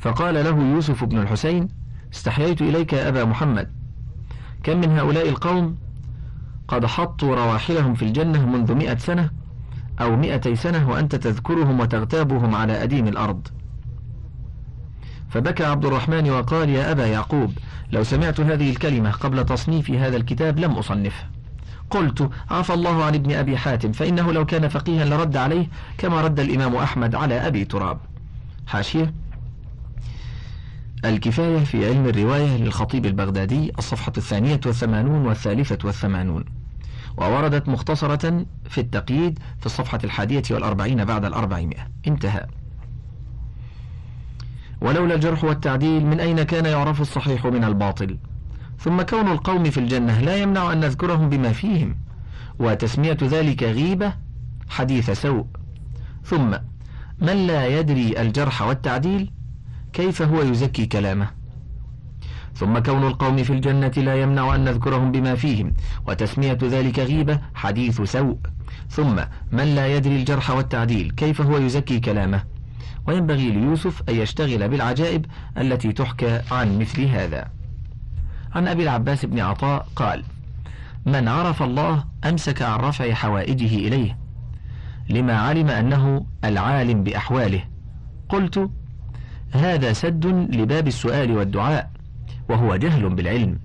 فقال 0.00 0.34
له 0.34 0.62
يوسف 0.62 1.04
بن 1.04 1.18
الحسين 1.18 1.68
استحييت 2.14 2.62
إليك 2.62 2.92
يا 2.92 3.08
أبا 3.08 3.24
محمد. 3.24 3.72
كم 4.62 4.80
من 4.80 4.90
هؤلاء 4.90 5.28
القوم 5.28 5.76
قد 6.68 6.86
حطوا 6.86 7.34
رواحلهم 7.34 7.94
في 7.94 8.02
الجنة 8.04 8.46
منذ 8.46 8.74
مئة 8.74 8.98
سنة 8.98 9.30
أو 10.00 10.16
مئتي 10.16 10.56
سنة 10.56 10.90
وأنت 10.90 11.14
تذكرهم 11.14 11.80
وتغتابهم 11.80 12.54
على 12.54 12.82
أديم 12.82 13.08
الأرض. 13.08 13.48
فبكى 15.28 15.64
عبد 15.64 15.84
الرحمن 15.84 16.30
وقال 16.30 16.68
يا 16.68 16.90
أبا 16.90 17.06
يعقوب 17.06 17.52
لو 17.92 18.02
سمعت 18.02 18.40
هذه 18.40 18.70
الكلمة 18.70 19.10
قبل 19.10 19.44
تصنيف 19.44 19.90
هذا 19.90 20.16
الكتاب 20.16 20.58
لم 20.58 20.72
أصنفه. 20.72 21.24
قلت 21.90 22.30
عفى 22.50 22.74
الله 22.74 23.04
عن 23.04 23.14
ابن 23.14 23.32
أبي 23.32 23.56
حاتم 23.56 23.92
فإنه 23.92 24.32
لو 24.32 24.46
كان 24.46 24.68
فقيها 24.68 25.04
لرد 25.04 25.36
عليه 25.36 25.66
كما 25.98 26.20
رد 26.20 26.40
الإمام 26.40 26.76
أحمد 26.76 27.14
على 27.14 27.46
أبي 27.46 27.64
تراب. 27.64 27.98
حاشية. 28.66 29.14
الكفاية 31.04 31.58
في 31.58 31.86
علم 31.86 32.06
الرواية 32.06 32.56
للخطيب 32.56 33.06
البغدادي 33.06 33.72
الصفحة 33.78 34.12
الثانية 34.16 34.60
والثمانون 34.66 35.26
والثالثة 35.26 35.78
والثمانون. 35.84 36.44
ووردت 37.16 37.68
مختصرة 37.68 38.46
في 38.68 38.80
التقييد 38.80 39.38
في 39.60 39.66
الصفحة 39.66 39.98
الحادية 40.04 40.42
والأربعين 40.50 41.04
بعد 41.04 41.24
الأربعمائة. 41.24 41.88
انتهى. 42.06 42.46
ولولا 44.80 45.14
الجرح 45.14 45.44
والتعديل 45.44 46.06
من 46.06 46.20
أين 46.20 46.42
كان 46.42 46.66
يعرف 46.66 47.00
الصحيح 47.00 47.46
من 47.46 47.64
الباطل؟ 47.64 48.18
ثم 48.78 49.02
كون 49.02 49.30
القوم 49.30 49.70
في 49.70 49.80
الجنة 49.80 50.20
لا 50.20 50.36
يمنع 50.36 50.72
أن 50.72 50.80
نذكرهم 50.80 51.28
بما 51.28 51.52
فيهم 51.52 51.96
وتسمية 52.58 53.18
ذلك 53.22 53.62
غيبة 53.62 54.12
حديث 54.68 55.10
سوء. 55.10 55.46
ثم 56.24 56.56
من 57.18 57.46
لا 57.46 57.66
يدري 57.66 58.20
الجرح 58.20 58.62
والتعديل؟ 58.62 59.32
كيف 59.92 60.22
هو 60.22 60.42
يزكي 60.42 60.86
كلامه؟ 60.86 61.30
ثم 62.56 62.78
كون 62.78 63.06
القوم 63.06 63.42
في 63.42 63.52
الجنة 63.52 63.92
لا 63.96 64.22
يمنع 64.22 64.54
أن 64.54 64.64
نذكرهم 64.64 65.12
بما 65.12 65.34
فيهم 65.34 65.74
وتسمية 66.06 66.58
ذلك 66.62 66.98
غيبة 66.98 67.38
حديث 67.54 68.02
سوء. 68.02 68.38
ثم 68.88 69.16
من 69.52 69.74
لا 69.74 69.96
يدري 69.96 70.16
الجرح 70.16 70.50
والتعديل 70.50 71.10
كيف 71.10 71.40
هو 71.40 71.58
يزكي 71.58 72.00
كلامه؟ 72.00 72.42
وينبغي 73.06 73.50
ليوسف 73.50 74.02
أن 74.08 74.14
يشتغل 74.14 74.68
بالعجائب 74.68 75.26
التي 75.58 75.92
تحكى 75.92 76.40
عن 76.50 76.78
مثل 76.78 77.04
هذا. 77.04 77.48
عن 78.54 78.68
أبي 78.68 78.82
العباس 78.82 79.24
بن 79.24 79.40
عطاء 79.40 79.86
قال 79.96 80.24
من 81.06 81.28
عرف 81.28 81.62
الله 81.62 82.04
أمسك 82.24 82.62
عن 82.62 82.80
رفع 82.80 83.12
حوائجه 83.12 83.76
إليه 83.88 84.18
لما 85.08 85.36
علم 85.38 85.68
أنه 85.68 86.26
العالم 86.44 87.02
بأحواله. 87.04 87.64
قلت 88.28 88.70
هذا 89.50 89.92
سد 89.92 90.26
لباب 90.26 90.86
السؤال 90.86 91.30
والدعاء 91.30 91.95
وهو 92.48 92.76
جهل 92.76 93.14
بالعلم. 93.14 93.58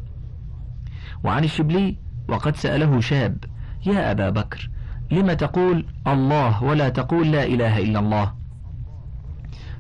وعن 1.24 1.44
الشبلي 1.44 1.98
وقد 2.28 2.56
سأله 2.56 3.00
شاب 3.00 3.44
يا 3.86 4.12
أبا 4.12 4.30
بكر 4.30 4.70
لم 5.12 5.34
تقول 5.34 5.86
الله 6.08 6.64
ولا 6.64 6.90
تقول 6.90 7.32
لا 7.32 7.44
إله 7.44 7.78
إلا 7.78 8.00
الله؟ 8.00 8.34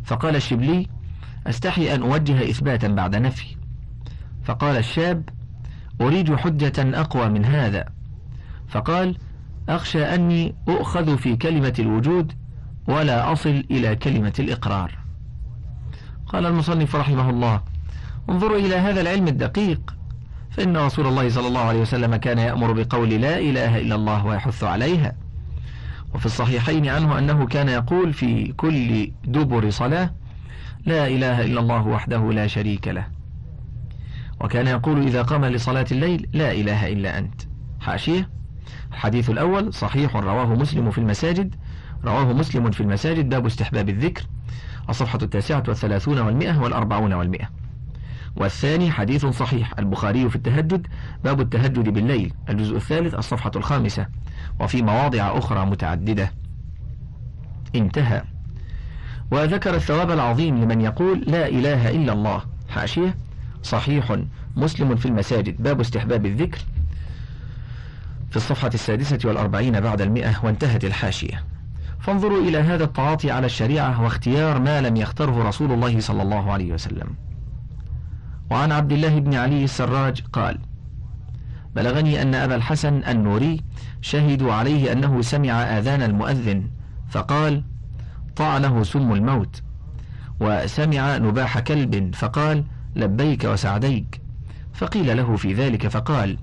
فقال 0.03 0.35
الشبلي 0.35 0.87
أستحي 1.47 1.95
أن 1.95 2.01
أوجه 2.01 2.49
إثباتا 2.49 2.87
بعد 2.87 3.15
نفي. 3.15 3.55
فقال 4.43 4.77
الشاب 4.77 5.29
أريد 6.01 6.35
حجة 6.35 6.99
أقوى 7.01 7.29
من 7.29 7.45
هذا. 7.45 7.85
فقال 8.67 9.17
أخشى 9.69 10.03
أني 10.03 10.55
أؤخذ 10.69 11.17
في 11.17 11.35
كلمة 11.35 11.73
الوجود 11.79 12.33
ولا 12.87 13.31
أصل 13.31 13.63
إلى 13.71 13.95
كلمة 13.95 14.33
الإقرار. 14.39 14.97
قال 16.25 16.45
المصنف 16.45 16.95
رحمه 16.95 17.29
الله 17.29 17.61
انظروا 18.31 18.57
إلى 18.57 18.75
هذا 18.75 19.01
العلم 19.01 19.27
الدقيق. 19.27 19.95
فإن 20.51 20.77
رسول 20.77 21.07
الله 21.07 21.29
صلى 21.29 21.47
الله 21.47 21.61
عليه 21.61 21.79
وسلم 21.79 22.15
كان 22.15 22.37
يأمر 22.37 22.71
بقول 22.71 23.09
لا 23.09 23.39
إله 23.39 23.77
إلا 23.77 23.95
الله 23.95 24.25
ويحث 24.25 24.63
عليها. 24.63 25.15
وفي 26.13 26.25
الصحيحين 26.25 26.87
عنه 26.87 27.19
أنه 27.19 27.45
كان 27.45 27.69
يقول 27.69 28.13
في 28.13 28.53
كل 28.53 29.11
دبر 29.25 29.69
صلاة 29.69 30.13
لا 30.85 31.07
إله 31.07 31.41
إلا 31.41 31.59
الله 31.59 31.87
وحده 31.87 32.31
لا 32.31 32.47
شريك 32.47 32.87
له. 32.87 33.07
وكان 34.41 34.67
يقول 34.67 35.01
إذا 35.01 35.21
قام 35.21 35.45
لصلاة 35.45 35.85
الليل 35.91 36.27
لا 36.33 36.51
إله 36.51 36.87
إلا 36.87 37.17
أنت. 37.17 37.41
حاشية. 37.79 38.29
الحديث 38.91 39.29
الأول 39.29 39.73
صحيح 39.73 40.15
رواه 40.15 40.55
مسلم 40.55 40.91
في 40.91 40.97
المساجد. 40.97 41.55
رواه 42.05 42.33
مسلم 42.33 42.71
في 42.71 42.81
المساجد. 42.81 43.29
باب 43.29 43.45
استحباب 43.45 43.89
الذكر. 43.89 44.23
الصفحة 44.89 45.19
التاسعة 45.21 45.63
والثلاثون 45.67 46.19
والمئة 46.19 46.59
والأربعون 46.59 47.13
والمئة. 47.13 47.60
والثاني 48.35 48.91
حديث 48.91 49.25
صحيح 49.25 49.73
البخاري 49.79 50.29
في 50.29 50.35
التهجد 50.35 50.87
باب 51.23 51.41
التهجد 51.41 51.89
بالليل 51.89 52.33
الجزء 52.49 52.75
الثالث 52.75 53.13
الصفحة 53.13 53.51
الخامسة 53.55 54.07
وفي 54.59 54.81
مواضع 54.81 55.37
أخرى 55.37 55.65
متعددة. 55.65 56.31
انتهى. 57.75 58.21
وذكر 59.31 59.75
الثواب 59.75 60.11
العظيم 60.11 60.63
لمن 60.63 60.81
يقول 60.81 61.19
لا 61.27 61.47
إله 61.47 61.89
إلا 61.89 62.13
الله. 62.13 62.41
حاشية. 62.69 63.15
صحيح. 63.63 64.17
مسلم 64.55 64.95
في 64.95 65.05
المساجد. 65.05 65.63
باب 65.63 65.79
استحباب 65.79 66.25
الذكر. 66.25 66.59
في 68.29 68.37
الصفحة 68.37 68.71
السادسة 68.73 69.19
والأربعين 69.25 69.79
بعد 69.79 70.01
المئة 70.01 70.39
وانتهت 70.43 70.85
الحاشية. 70.85 71.43
فانظروا 71.99 72.41
إلى 72.41 72.57
هذا 72.57 72.83
التعاطي 72.83 73.31
على 73.31 73.45
الشريعة 73.45 74.01
واختيار 74.01 74.59
ما 74.59 74.81
لم 74.81 74.95
يختره 74.95 75.47
رسول 75.47 75.71
الله 75.71 75.99
صلى 75.99 76.21
الله 76.21 76.51
عليه 76.51 76.73
وسلم. 76.73 77.07
وعن 78.51 78.71
عبد 78.71 78.91
الله 78.91 79.19
بن 79.19 79.33
علي 79.33 79.63
السراج 79.63 80.21
قال 80.33 80.57
بلغني 81.75 82.21
أن 82.21 82.35
أبا 82.35 82.55
الحسن 82.55 83.03
النوري 83.07 83.61
شهدوا 84.01 84.53
عليه 84.53 84.91
أنه 84.91 85.21
سمع 85.21 85.51
آذان 85.51 86.01
المؤذن 86.01 86.69
فقال 87.09 87.63
طعنه 88.35 88.83
سم 88.83 89.13
الموت. 89.13 89.61
وسمع 90.39 91.17
نباح 91.17 91.59
كلب 91.59 92.15
فقال 92.15 92.63
لبيك 92.95 93.43
وسعديك. 93.43 94.21
فقيل 94.73 95.17
له 95.17 95.35
في 95.35 95.53
ذلك 95.53 95.87
فقال 95.87 96.37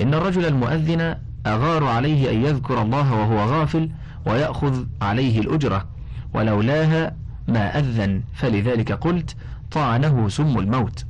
إن 0.00 0.14
الرجل 0.14 0.44
المؤذن 0.44 1.16
أغار 1.46 1.84
عليه 1.84 2.30
أن 2.30 2.44
يذكر 2.44 2.82
الله 2.82 3.12
وهو 3.12 3.38
غافل 3.38 3.90
ويأخذ 4.26 4.84
عليه 5.02 5.40
الأجرة 5.40 5.86
ولولاها 6.34 7.16
ما 7.48 7.78
أذن. 7.78 8.22
فلذلك 8.34 8.92
قلت 8.92 9.36
طعنه 9.70 10.28
سم 10.28 10.58
الموت. 10.58 11.04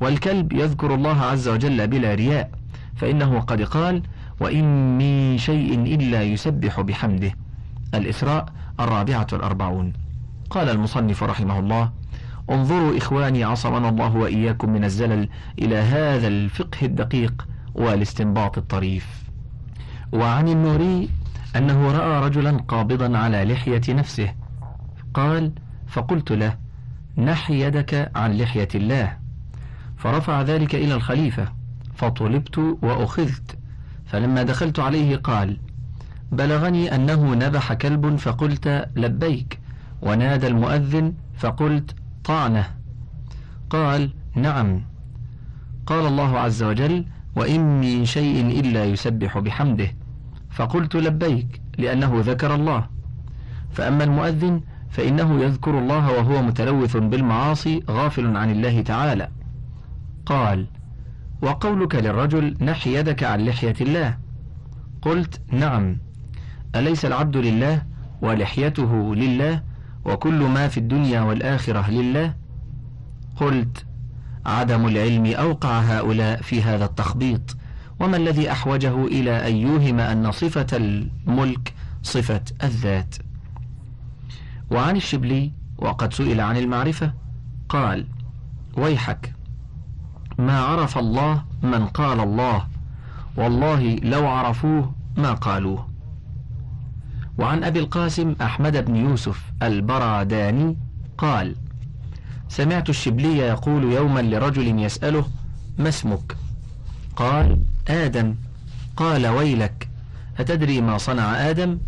والكلب 0.00 0.52
يذكر 0.52 0.94
الله 0.94 1.20
عز 1.22 1.48
وجل 1.48 1.88
بلا 1.88 2.14
رياء 2.14 2.50
فإنه 2.96 3.40
قد 3.40 3.62
قال 3.62 4.02
وإن 4.40 4.98
من 4.98 5.38
شيء 5.38 5.74
إلا 5.94 6.22
يسبح 6.22 6.80
بحمده. 6.80 7.32
الإسراء 7.94 8.46
الرابعة 8.80 9.26
والأربعون. 9.32 9.92
قال 10.50 10.68
المصنف 10.68 11.22
رحمه 11.22 11.58
الله 11.58 11.90
انظروا 12.50 12.98
إخواني 12.98 13.44
عصمنا 13.44 13.88
الله 13.88 14.16
وإياكم 14.16 14.70
من 14.70 14.84
الزلل 14.84 15.28
إلى 15.58 15.76
هذا 15.76 16.28
الفقه 16.28 16.86
الدقيق 16.86 17.46
والاستنباط 17.74 18.58
الطريف. 18.58 19.24
وعن 20.12 20.48
النوري 20.48 21.08
أنه 21.56 21.92
رأى 21.92 22.26
رجلا 22.26 22.56
قابضا 22.56 23.18
على 23.18 23.44
لحية 23.44 23.82
نفسه 23.88 24.34
قال 25.14 25.52
فقلت 25.88 26.32
له 26.32 26.56
نحي 27.18 27.60
يدك 27.60 28.10
عن 28.16 28.32
لحية 28.32 28.68
الله. 28.74 29.19
فرفع 30.00 30.42
ذلك 30.42 30.74
إلى 30.74 30.94
الخليفة 30.94 31.48
فطلبت 31.94 32.58
وأخذت 32.82 33.58
فلما 34.06 34.42
دخلت 34.42 34.78
عليه 34.78 35.16
قال 35.16 35.56
بلغني 36.32 36.94
أنه 36.94 37.34
نبح 37.34 37.72
كلب 37.72 38.16
فقلت 38.16 38.88
لبيك 38.96 39.58
ونادى 40.02 40.46
المؤذن 40.46 41.14
فقلت 41.38 41.94
طعنه 42.24 42.66
قال 43.70 44.10
نعم 44.34 44.82
قال 45.86 46.06
الله 46.06 46.38
عز 46.38 46.62
وجل 46.62 47.04
وإن 47.36 47.80
من 47.80 48.04
شيء 48.04 48.60
إلا 48.60 48.84
يسبح 48.84 49.38
بحمده 49.38 49.90
فقلت 50.50 50.96
لبيك 50.96 51.60
لأنه 51.78 52.20
ذكر 52.20 52.54
الله. 52.54 52.86
فأما 53.72 54.04
المؤذن 54.04 54.60
فإنه 54.90 55.42
يذكر 55.42 55.78
الله 55.78 56.12
وهو 56.12 56.42
متلوث 56.42 56.96
بالمعاصي 56.96 57.82
غافل 57.90 58.36
عن 58.36 58.50
الله 58.50 58.82
تعالى. 58.82 59.28
قال 60.26 60.66
وقولك 61.42 61.94
للرجل 61.94 62.56
نح 62.60 62.86
يدك 62.86 63.22
عن 63.24 63.44
لحية 63.44 63.74
الله. 63.80 64.18
قلت 65.02 65.40
نعم. 65.52 65.98
أليس 66.74 67.04
العبد 67.04 67.36
لله 67.36 67.82
ولحيته 68.22 69.14
لله 69.14 69.62
وكل 70.04 70.42
ما 70.42 70.68
في 70.68 70.78
الدنيا 70.78 71.20
والآخرة 71.20 71.90
لله؟ 71.90 72.34
قلت 73.36 73.86
عدم 74.46 74.86
العلم 74.86 75.26
أوقع 75.26 75.80
هؤلاء 75.80 76.42
في 76.42 76.62
هذا 76.62 76.84
التخبيط 76.84 77.56
وما 78.00 78.16
الذي 78.16 78.52
أحوجه 78.52 79.06
إلى 79.06 79.48
أن 79.48 79.56
يوهم 79.56 80.00
أن 80.00 80.32
صفة 80.32 80.66
الملك 80.72 81.74
صفة 82.02 82.42
الذات. 82.64 83.14
وعن 84.70 84.96
الشبلي 84.96 85.52
وقد 85.78 86.14
سئل 86.14 86.40
عن 86.40 86.56
المعرفة 86.56 87.12
قال 87.68 88.06
ويحك. 88.76 89.39
ما 90.40 90.60
عرف 90.60 90.98
الله 90.98 91.44
من 91.62 91.86
قال 91.86 92.20
الله. 92.20 92.66
والله 93.36 93.96
لو 93.96 94.28
عرفوه 94.28 94.92
ما 95.16 95.32
قالوه. 95.32 95.88
وعن 97.38 97.64
أبي 97.64 97.78
القاسم 97.78 98.34
أحمد 98.42 98.84
بن 98.84 98.96
يوسف 98.96 99.44
البراداني 99.62 100.76
قال 101.18 101.56
سمعت 102.48 102.88
الشبلي 102.88 103.38
يقول 103.38 103.92
يوما 103.92 104.20
لرجل 104.20 104.78
يسأله 104.78 105.24
ما 105.78 105.88
اسمك؟ 105.88 106.36
قال 107.16 107.64
آدم. 107.88 108.34
قال 108.96 109.26
ويلك. 109.26 109.88
أتدري 110.38 110.80
ما 110.80 110.98
صنع 110.98 111.50
آدم؟ 111.50 111.78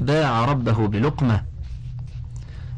باع 0.00 0.44
ربه 0.44 0.88
بلقمة. 0.88 1.42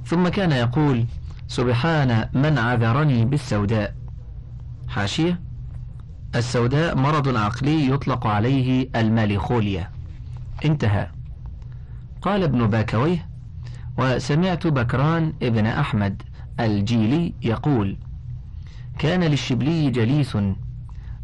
ثم 0.06 0.28
كان 0.28 0.52
يقول 0.52 1.06
سبحان 1.48 2.28
من 2.32 2.58
عذرني 2.58 3.24
بالسوداء. 3.24 4.01
حاشية. 4.92 5.40
السوداء 6.34 6.96
مرض 6.96 7.36
عقلي 7.36 7.90
يطلق 7.90 8.26
عليه 8.26 8.90
الماليخوليا. 8.96 9.90
انتهى. 10.64 11.08
قال 12.22 12.42
ابن 12.42 12.66
باكويه 12.66 13.28
وسمعت 13.98 14.66
بكران 14.66 15.32
ابن 15.42 15.66
أحمد 15.66 16.22
الجيلي 16.60 17.34
يقول 17.42 17.96
كان 18.98 19.24
للشبلي 19.24 19.90
جليس 19.90 20.38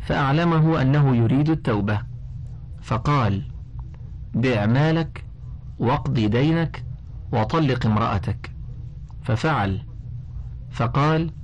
فأعلمه 0.01 0.83
أنه 0.83 1.17
يريد 1.17 1.51
التوبة. 1.51 2.01
فقال 2.83 3.43
بع 4.35 4.67
مالك 4.67 5.25
واقضي 5.79 6.29
دينك 6.29 6.85
وطلق 7.33 7.87
امرأتك. 7.87 8.51
ففعل. 9.23 9.83
فقال 10.71 11.38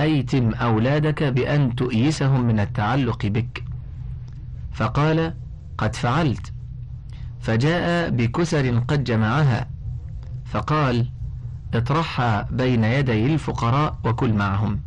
أيتم 0.00 0.54
أولادك 0.54 1.22
بأن 1.22 1.76
تؤيسهم 1.76 2.40
من 2.40 2.60
التعلق 2.60 3.26
بك. 3.26 3.64
فقال 4.72 5.34
قد 5.78 5.96
فعلت. 5.96 6.52
فجاء 7.40 8.10
بكسر 8.10 8.78
قد 8.78 9.04
جمعها. 9.04 9.68
فقال 10.44 11.10
اطرحها 11.74 12.48
بين 12.50 12.84
يدي 12.84 13.34
الفقراء 13.34 13.98
وكل 14.04 14.32
معهم. 14.32 14.80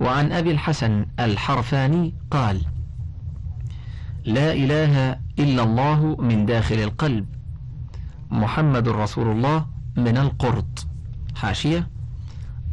وعن 0.00 0.32
أبي 0.32 0.50
الحسن 0.50 1.06
الحرفاني 1.20 2.14
قال 2.30 2.62
لا 4.24 4.52
إله 4.52 5.20
إلا 5.38 5.62
الله 5.62 6.16
من 6.20 6.46
داخل 6.46 6.74
القلب 6.74 7.26
محمد 8.30 8.88
رسول 8.88 9.30
الله 9.30 9.66
من 9.96 10.16
القرط. 10.16 10.86
حاشية. 11.36 11.97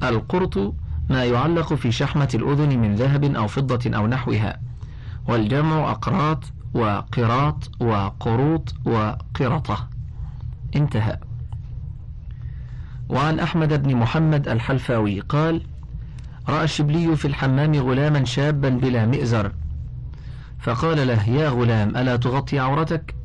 القرط 0.03 0.75
ما 1.09 1.23
يعلق 1.23 1.73
في 1.73 1.91
شحمة 1.91 2.29
الأذن 2.33 2.79
من 2.79 2.95
ذهب 2.95 3.23
أو 3.23 3.47
فضة 3.47 3.97
أو 3.97 4.07
نحوها 4.07 4.59
والجمع 5.27 5.91
أقراط 5.91 6.43
وقراط 6.73 7.81
وقروط 7.81 8.73
وقرطة. 8.85 9.87
انتهى. 10.75 11.19
وعن 13.09 13.39
أحمد 13.39 13.83
بن 13.83 13.95
محمد 13.95 14.47
الحلفاوي 14.47 15.19
قال 15.19 15.61
رأى 16.49 16.63
الشبلي 16.63 17.15
في 17.15 17.25
الحمام 17.25 17.75
غلاما 17.75 18.25
شابا 18.25 18.69
بلا 18.69 19.05
مئزر. 19.05 19.51
فقال 20.59 21.07
له 21.07 21.29
يا 21.29 21.49
غلام 21.49 21.89
ألا 21.89 22.15
تغطي 22.15 22.59
عورتك؟ 22.59 23.15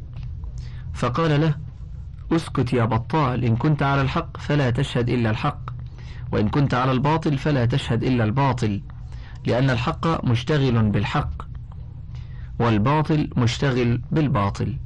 فقال 0.94 1.40
له 1.40 1.54
اسكت 2.33 2.72
يا 2.72 2.85
بطال 2.85 3.44
إن 3.44 3.56
كنت 3.56 3.83
على 3.83 4.02
الحق 4.02 4.37
فلا 4.37 4.70
تشهد 4.70 5.09
إلا 5.09 5.30
الحق. 5.30 5.69
وإن 6.33 6.49
كنت 6.49 6.75
على 6.75 6.93
الباطل 6.93 7.38
فلا 7.38 7.64
تشهد 7.64 8.03
إلا 8.03 8.25
الباطل 8.25 8.83
لأن 9.47 9.71
الحق 9.71 10.25
مشتغل 10.25 10.90
بالحق 10.90 11.43
والباطل 12.59 13.31
مشتغل 13.37 14.03
بالباطل. 14.12 14.77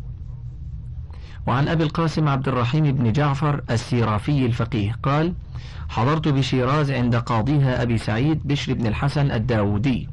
وعن 1.46 1.68
أبي 1.68 1.84
القاسم 1.84 2.28
عبد 2.28 2.48
الرحيم 2.48 2.92
بن 2.92 3.12
جعفر 3.12 3.62
السيرافي 3.70 4.46
الفقيه 4.46 4.96
قال 5.02 5.34
حضرت 5.88 6.28
بشيراز 6.28 6.90
عند 6.90 7.16
قاضيها 7.16 7.82
أبي 7.82 7.98
سعيد 7.98 8.46
بشر 8.46 8.74
بن 8.74 8.86
الحسن 8.86 9.30
الداودي 9.30 10.08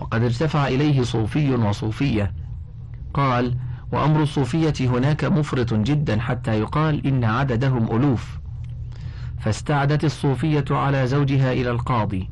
وقد 0.00 0.22
ارتفع 0.22 0.68
إليه 0.68 1.02
صوفي 1.02 1.54
وصوفية. 1.54 2.32
قال 3.14 3.56
وأمر 3.92 4.22
الصوفية 4.22 4.74
هناك 4.80 5.24
مفرط 5.24 5.74
جدا 5.74 6.20
حتى 6.20 6.58
يقال 6.58 7.06
إن 7.06 7.24
عددهم 7.24 7.96
ألوف 7.96 8.38
فاستعدت 9.40 10.04
الصوفية 10.04 10.64
على 10.70 11.06
زوجها 11.06 11.52
إلى 11.52 11.70
القاضي 11.70 12.30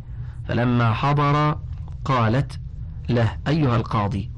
فلما 0.49 0.93
حضر 0.93 1.59
قالت 2.05 2.61
له 3.09 3.37
أيها 3.49 3.77
القاضي 3.77 4.31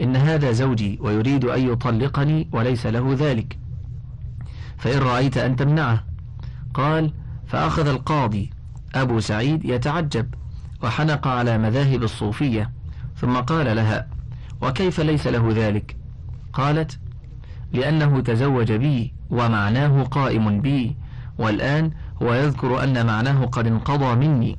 إن 0.00 0.16
هذا 0.16 0.52
زوجي 0.52 0.98
ويريد 1.00 1.44
أن 1.44 1.72
يطلقني 1.72 2.48
وليس 2.52 2.86
له 2.86 3.16
ذلك 3.18 3.58
فإن 4.78 4.98
رأيت 4.98 5.36
أن 5.36 5.56
تمنعه. 5.56 6.04
قال 6.74 7.12
فأخذ 7.46 7.88
القاضي 7.88 8.50
أبو 8.94 9.20
سعيد 9.20 9.64
يتعجب 9.64 10.26
وحنق 10.82 11.28
على 11.28 11.58
مذاهب 11.58 12.02
الصوفية 12.02 12.70
ثم 13.16 13.36
قال 13.36 13.76
لها 13.76 14.08
وكيف 14.62 15.00
ليس 15.00 15.26
له 15.26 15.48
ذلك؟ 15.56 15.96
قالت 16.52 16.98
لأنه 17.72 18.20
تزوج 18.20 18.72
بي 18.72 19.14
ومعناه 19.30 20.02
قائم 20.02 20.60
بي 20.60 20.96
والآن 21.38 21.90
هو 22.22 22.34
يذكر 22.34 22.84
أن 22.84 23.06
معناه 23.06 23.44
قد 23.44 23.66
انقضى 23.66 24.14
مني 24.14 24.58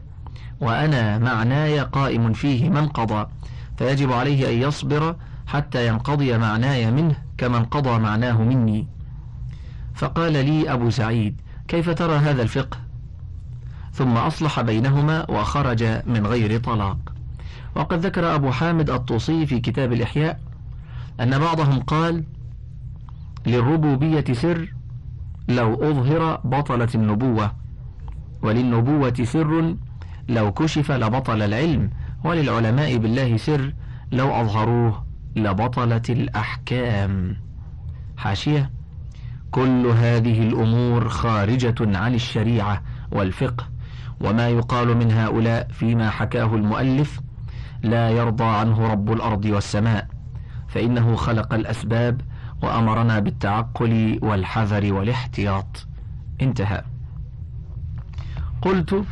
وأنا 0.61 1.17
معناي 1.17 1.79
قائم 1.79 2.33
فيه 2.33 2.69
ما 2.69 2.79
انقضى 2.79 3.27
فيجب 3.77 4.11
عليه 4.11 4.49
أن 4.49 4.67
يصبر 4.67 5.15
حتى 5.47 5.87
ينقضي 5.87 6.37
معناي 6.37 6.91
منه 6.91 7.15
كما 7.37 7.57
انقضى 7.57 7.99
معناه 7.99 8.41
مني. 8.41 8.87
فقال 9.95 10.31
لي 10.33 10.73
أبو 10.73 10.89
سعيد 10.89 11.41
كيف 11.67 11.89
ترى 11.89 12.15
هذا 12.15 12.41
الفقه؟ 12.41 12.77
ثم 13.93 14.17
أصلح 14.17 14.61
بينهما 14.61 15.31
وخرج 15.31 15.83
من 15.83 16.27
غير 16.27 16.59
طلاق. 16.59 16.97
وقد 17.75 18.05
ذكر 18.05 18.35
أبو 18.35 18.51
حامد 18.51 18.89
الطوسي 18.89 19.45
في 19.45 19.59
كتاب 19.59 19.93
الإحياء 19.93 20.39
أن 21.19 21.39
بعضهم 21.39 21.79
قال 21.79 22.23
للربوبية 23.47 24.25
سر 24.33 24.73
لو 25.49 25.73
أظهر 25.73 26.41
بطلت 26.43 26.95
النبوة 26.95 27.51
وللنبوة 28.41 29.13
سر 29.23 29.75
لو 30.29 30.51
كشف 30.51 30.91
لبطل 30.91 31.41
العلم 31.41 31.89
وللعلماء 32.23 32.97
بالله 32.97 33.37
سر 33.37 33.73
لو 34.11 34.41
أظهروه 34.41 35.03
لبطلت 35.35 36.09
الأحكام. 36.09 37.35
حاشية. 38.17 38.71
كل 39.51 39.85
هذه 39.87 40.41
الأمور 40.47 41.09
خارجة 41.09 41.97
عن 41.97 42.15
الشريعة 42.15 42.81
والفقه 43.11 43.65
وما 44.21 44.49
يقال 44.49 44.97
من 44.97 45.11
هؤلاء 45.11 45.67
فيما 45.71 46.09
حكاه 46.09 46.55
المؤلف 46.55 47.19
لا 47.83 48.09
يرضى 48.09 48.43
عنه 48.43 48.91
رب 48.91 49.11
الأرض 49.11 49.45
والسماء 49.45 50.07
فإنه 50.67 51.15
خلق 51.15 51.53
الأسباب 51.53 52.21
وأمرنا 52.61 53.19
بالتعقل 53.19 54.19
والحذر 54.21 54.93
والاحتياط. 54.93 55.87
انتهى. 56.41 56.83
قلت 58.61 59.03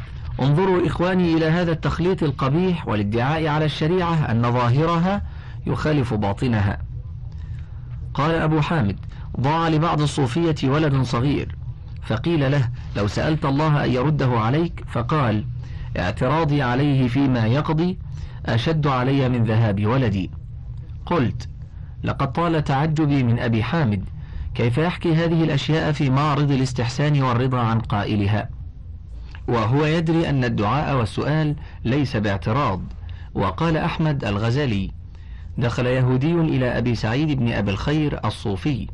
انظروا 0.42 0.88
إخواني 0.88 1.34
إلى 1.34 1.46
هذا 1.46 1.72
التخليط 1.72 2.24
القبيح 2.24 2.88
والادعاء 2.88 3.48
على 3.48 3.66
الشريعة 3.66 4.32
أن 4.32 4.42
ظاهرها 4.42 5.22
يخالف 5.68 6.14
باطنها. 6.14 6.78
قال 8.14 8.36
أبو 8.36 8.62
حامد 8.62 9.00
ضاع 9.40 9.70
لبعض 9.70 10.02
الصوفية 10.02 10.56
ولد 10.64 11.02
صغير. 11.02 11.56
فقيل 12.02 12.52
له 12.52 12.70
لو 12.96 13.08
سألت 13.08 13.46
الله 13.46 13.86
أن 13.86 13.92
يرده 13.92 14.30
عليك 14.40 14.84
فقال 14.88 15.46
اعتراضي 16.00 16.62
عليه 16.62 17.08
فيما 17.08 17.46
يقضي 17.46 18.00
أشد 18.46 18.88
علي 18.88 19.30
من 19.30 19.44
ذهاب 19.44 19.86
ولدي. 19.86 20.32
قلت 21.06 21.50
لقد 22.04 22.32
طال 22.32 22.64
تعجبي 22.64 23.24
من 23.24 23.40
أبي 23.40 23.64
حامد. 23.64 24.06
كيف 24.56 24.78
يحكي 24.78 25.16
هذه 25.16 25.44
الأشياء 25.44 25.92
في 25.92 26.10
معرض 26.10 26.52
الاستحسان 26.52 27.22
والرضا 27.22 27.60
عن 27.60 27.80
قائلها؟ 27.80 28.50
وهو 29.48 29.86
يدري 29.86 30.30
أن 30.30 30.44
الدعاء 30.44 30.98
والسؤال 30.98 31.56
ليس 31.84 32.18
باعتراض. 32.18 32.82
وقال 33.34 33.78
أحمد 33.78 34.26
الغزالي 34.26 34.92
دخل 35.58 35.86
يهودي 35.86 36.34
إلى 36.34 36.78
أبي 36.78 36.96
سعيد 36.96 37.32
بن 37.40 37.52
أبي 37.52 37.72
الخير 37.72 38.26
الصوفي 38.26 38.88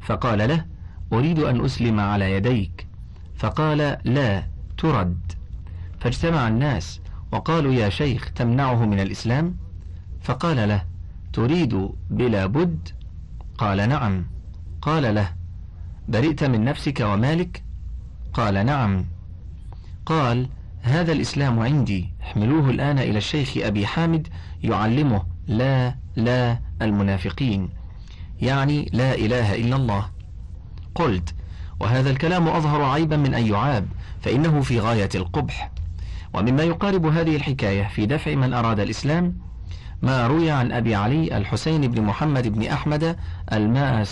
فقال 0.00 0.48
له 0.48 0.64
أريد 1.12 1.38
أن 1.38 1.64
أسلم 1.64 2.00
على 2.00 2.32
يديك. 2.32 2.86
فقال 3.36 3.96
لا 4.04 4.46
ترد. 4.78 5.32
فاجتمع 6.00 6.48
الناس 6.48 7.00
وقالوا 7.32 7.72
يا 7.72 7.88
شيخ 7.88 8.32
تمنعه 8.32 8.84
من 8.84 9.00
الإسلام؟ 9.00 9.56
فقال 10.22 10.68
له 10.68 10.84
تريد 11.36 11.88
بلا 12.10 12.46
بد؟ 12.46 12.88
قال 13.58 13.88
نعم. 13.88 14.26
قال 14.82 15.14
له 15.14 15.28
برئت 16.08 16.44
من 16.44 16.64
نفسك 16.64 17.00
ومالك؟ 17.00 17.62
قال 18.32 18.66
نعم. 18.66 19.04
قال 20.06 20.48
هذا 20.82 21.12
الإسلام 21.12 21.60
عندي. 21.60 22.08
احملوه 22.22 22.70
الآن 22.70 22.98
إلى 22.98 23.18
الشيخ 23.18 23.52
أبي 23.56 23.86
حامد 23.86 24.28
يعلمه. 24.62 25.22
لا 25.46 25.94
لا 26.16 26.60
المنافقين. 26.82 27.68
يعني 28.40 28.90
لا 28.92 29.14
إله 29.14 29.54
إلا 29.54 29.76
الله. 29.76 30.08
قلت 30.94 31.34
وهذا 31.80 32.10
الكلام 32.10 32.48
أظهر 32.48 32.82
عيبا 32.82 33.16
من 33.16 33.34
أن 33.34 33.46
يعاب 33.46 33.88
فإنه 34.20 34.60
في 34.60 34.80
غاية 34.80 35.10
القبح. 35.14 35.70
ومما 36.34 36.62
يقارب 36.62 37.06
هذه 37.06 37.36
الحكاية 37.36 37.88
في 37.88 38.06
دفع 38.06 38.34
من 38.34 38.54
أراد 38.54 38.80
الإسلام 38.80 39.45
ما 40.06 40.26
روي 40.26 40.50
عن 40.50 40.72
أبي 40.72 40.94
علي 40.94 41.36
الحسين 41.36 41.90
بن 41.90 42.02
محمد 42.02 42.48
بن 42.48 42.66
أحمد 42.66 43.16
الماء 43.52 44.04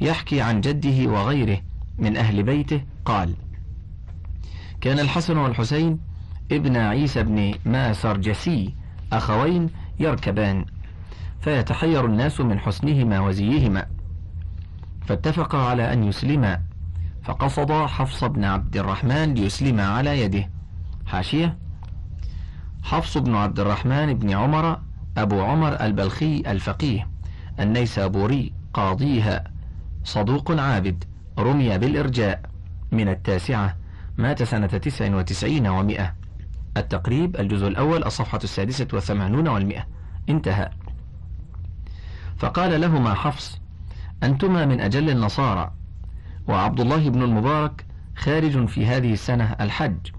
يحكي 0.00 0.40
عن 0.40 0.60
جده 0.60 1.10
وغيره 1.10 1.60
من 1.98 2.16
أهل 2.16 2.42
بيته 2.42 2.80
قال 3.04 3.34
كان 4.80 4.98
الحسن 4.98 5.36
والحسين 5.36 6.00
ابن 6.52 6.76
عيسى 6.76 7.22
بن 7.22 7.54
ماسرجسي 7.66 8.74
أخوين 9.12 9.70
يركبان 10.00 10.64
فيتحير 11.40 12.06
الناس 12.06 12.40
من 12.40 12.58
حسنهما 12.58 13.20
وزيهما 13.20 13.86
فاتفقا 15.06 15.58
على 15.58 15.92
أن 15.92 16.04
يسلما 16.04 16.60
فقصد 17.22 17.72
حفص 17.72 18.24
بن 18.24 18.44
عبد 18.44 18.76
الرحمن 18.76 19.34
ليسلم 19.34 19.80
على 19.80 20.20
يده. 20.20 20.50
حاشية 21.06 21.63
حفص 22.84 23.18
بن 23.18 23.34
عبد 23.34 23.60
الرحمن 23.60 24.14
بن 24.14 24.30
عمر 24.30 24.80
أبو 25.16 25.42
عمر 25.42 25.80
البلخي 25.80 26.42
الفقيه 26.46 27.08
النيسابوري 27.60 28.52
قاضيها 28.74 29.44
صدوق 30.04 30.60
عابد 30.60 31.04
رمي 31.38 31.78
بالإرجاء. 31.78 32.40
من 32.92 33.08
التاسعة 33.08 33.76
مات 34.18 34.42
سنة 34.42 34.66
تسع 34.66 35.16
وتسعين 35.16 35.66
ومئة 35.66 36.14
التقريب 36.76 37.36
الجزء 37.36 37.68
الأول 37.68 38.04
الصفحة 38.04 38.40
السادسة 38.44 38.88
والثمانون 38.92 39.48
والمئة 39.48 39.86
انتهى. 40.28 40.70
فقال 42.36 42.80
لهما 42.80 43.14
حفص 43.14 43.60
أنتما 44.22 44.66
من 44.66 44.80
أجل 44.80 45.10
النصارى. 45.10 45.72
وعبد 46.48 46.80
الله 46.80 47.10
بن 47.10 47.22
المبارك 47.22 47.86
خارج 48.16 48.66
في 48.66 48.86
هذه 48.86 49.12
السنة 49.12 49.56
الحج. 49.60 50.10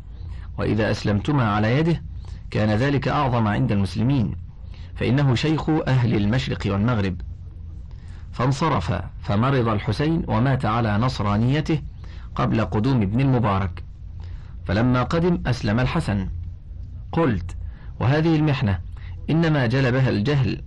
وإذا 0.58 0.92
أسلمتما 0.92 1.52
على 1.52 1.80
يده 1.80 2.04
كان 2.52 2.70
ذلك 2.70 3.08
أعظم 3.08 3.48
عند 3.48 3.72
المسلمين 3.72 4.36
فإنه 4.96 5.36
شيخ 5.36 5.70
أهل 5.70 6.16
المشرق 6.16 6.60
والمغرب. 6.66 7.22
فانصرف 8.32 9.02
فمرض 9.22 9.68
الحسين 9.68 10.24
ومات 10.28 10.66
على 10.66 10.98
نصرانيته 10.98 11.82
قبل 12.36 12.66
قدوم 12.66 13.02
ابن 13.02 13.20
المبارك. 13.20 13.84
فلما 14.66 15.04
قدم 15.04 15.42
أسلم 15.48 15.80
الحسن. 15.80 16.30
قلت 17.12 17.56
وهذه 18.00 18.36
المحنة 18.36 18.80
إنما 19.30 19.66
جلبها 19.66 20.10
الجهل. 20.10 20.62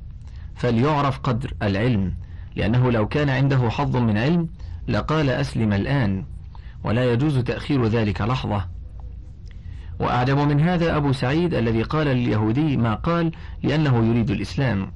فليعرف 0.56 1.18
قدر 1.18 1.54
العلم 1.62 2.14
لأنه 2.56 2.90
لو 2.90 3.08
كان 3.08 3.30
عنده 3.30 3.70
حظ 3.70 3.96
من 3.96 4.18
علم 4.18 4.48
لقال 4.88 5.30
أسلم 5.30 5.72
الآن 5.72 6.24
ولا 6.84 7.12
يجوز 7.12 7.38
تأخير 7.38 7.86
ذلك 7.86 8.20
لحظة. 8.20 8.77
وأعجب 10.00 10.38
من 10.38 10.60
هذا 10.60 10.96
أبو 10.96 11.12
سعيد 11.12 11.54
الذي 11.54 11.82
قال 11.82 12.06
لليهودي 12.06 12.76
ما 12.76 12.94
قال 12.94 13.32
لأنه 13.62 14.04
يريد 14.06 14.30
الإسلام. 14.30 14.92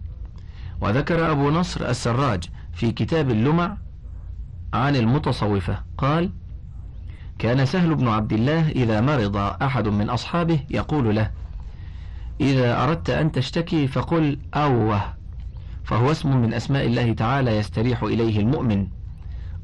وذكر 0.81 1.31
أبو 1.31 1.51
نصر 1.51 1.89
السراج 1.89 2.45
في 2.73 2.93
كتاب 2.93 3.31
اللمع 3.31 3.77
عن 4.75 4.97
المتصوفة 4.97 5.79
قال 5.99 6.31
كان 7.39 7.67
سهل 7.67 7.95
بن 7.95 8.09
عبد 8.09 8.33
الله 8.33 8.69
إذا 8.71 9.01
مرض 9.01 9.37
أحد 9.37 9.89
من 9.89 10.11
أصحابه 10.11 10.61
يقول 10.71 11.17
له 11.17 11.31
إذا 12.41 12.83
أردت 12.85 13.11
أن 13.11 13.33
تشتكي 13.33 13.87
فقل 13.87 14.39
أوه 14.55 15.15
فهو 15.85 16.11
اسم 16.11 16.37
من 16.37 16.55
أسماء 16.55 16.87
الله 16.87 17.13
تعالى 17.13 17.57
يستريح 17.57 18.03
إليه 18.03 18.41
المؤمن. 18.41 18.87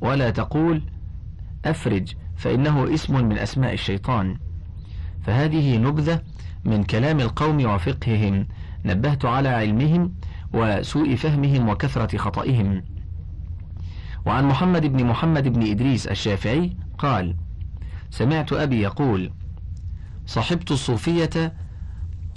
ولا 0.01 0.31
تقول 0.31 0.83
أفرج 1.65 2.15
فإنه 2.37 2.95
اسم 2.95 3.25
من 3.29 3.39
أسماء 3.39 3.73
الشيطان. 3.73 4.39
فهذه 5.23 5.77
نبذة 5.77 6.23
من 6.65 6.85
كلام 6.85 7.21
القوم 7.21 7.67
وفقههم. 7.67 8.47
نبهت 8.85 9.25
على 9.25 9.49
علمهم 9.49 10.15
وسوء 10.53 11.15
فهمهم 11.17 11.69
وكثرة 11.69 12.17
خطئهم. 12.17 12.83
وعن 14.27 14.45
محمد 14.45 14.87
بن 14.87 15.05
محمد 15.05 15.49
بن 15.49 15.71
إدريس 15.71 16.07
الشافعي 16.07 16.77
قال 16.99 17.37
سمعت 18.11 18.53
أبي 18.53 18.81
يقول 18.81 19.33
صحبت 20.27 20.71
الصوفية 20.71 21.55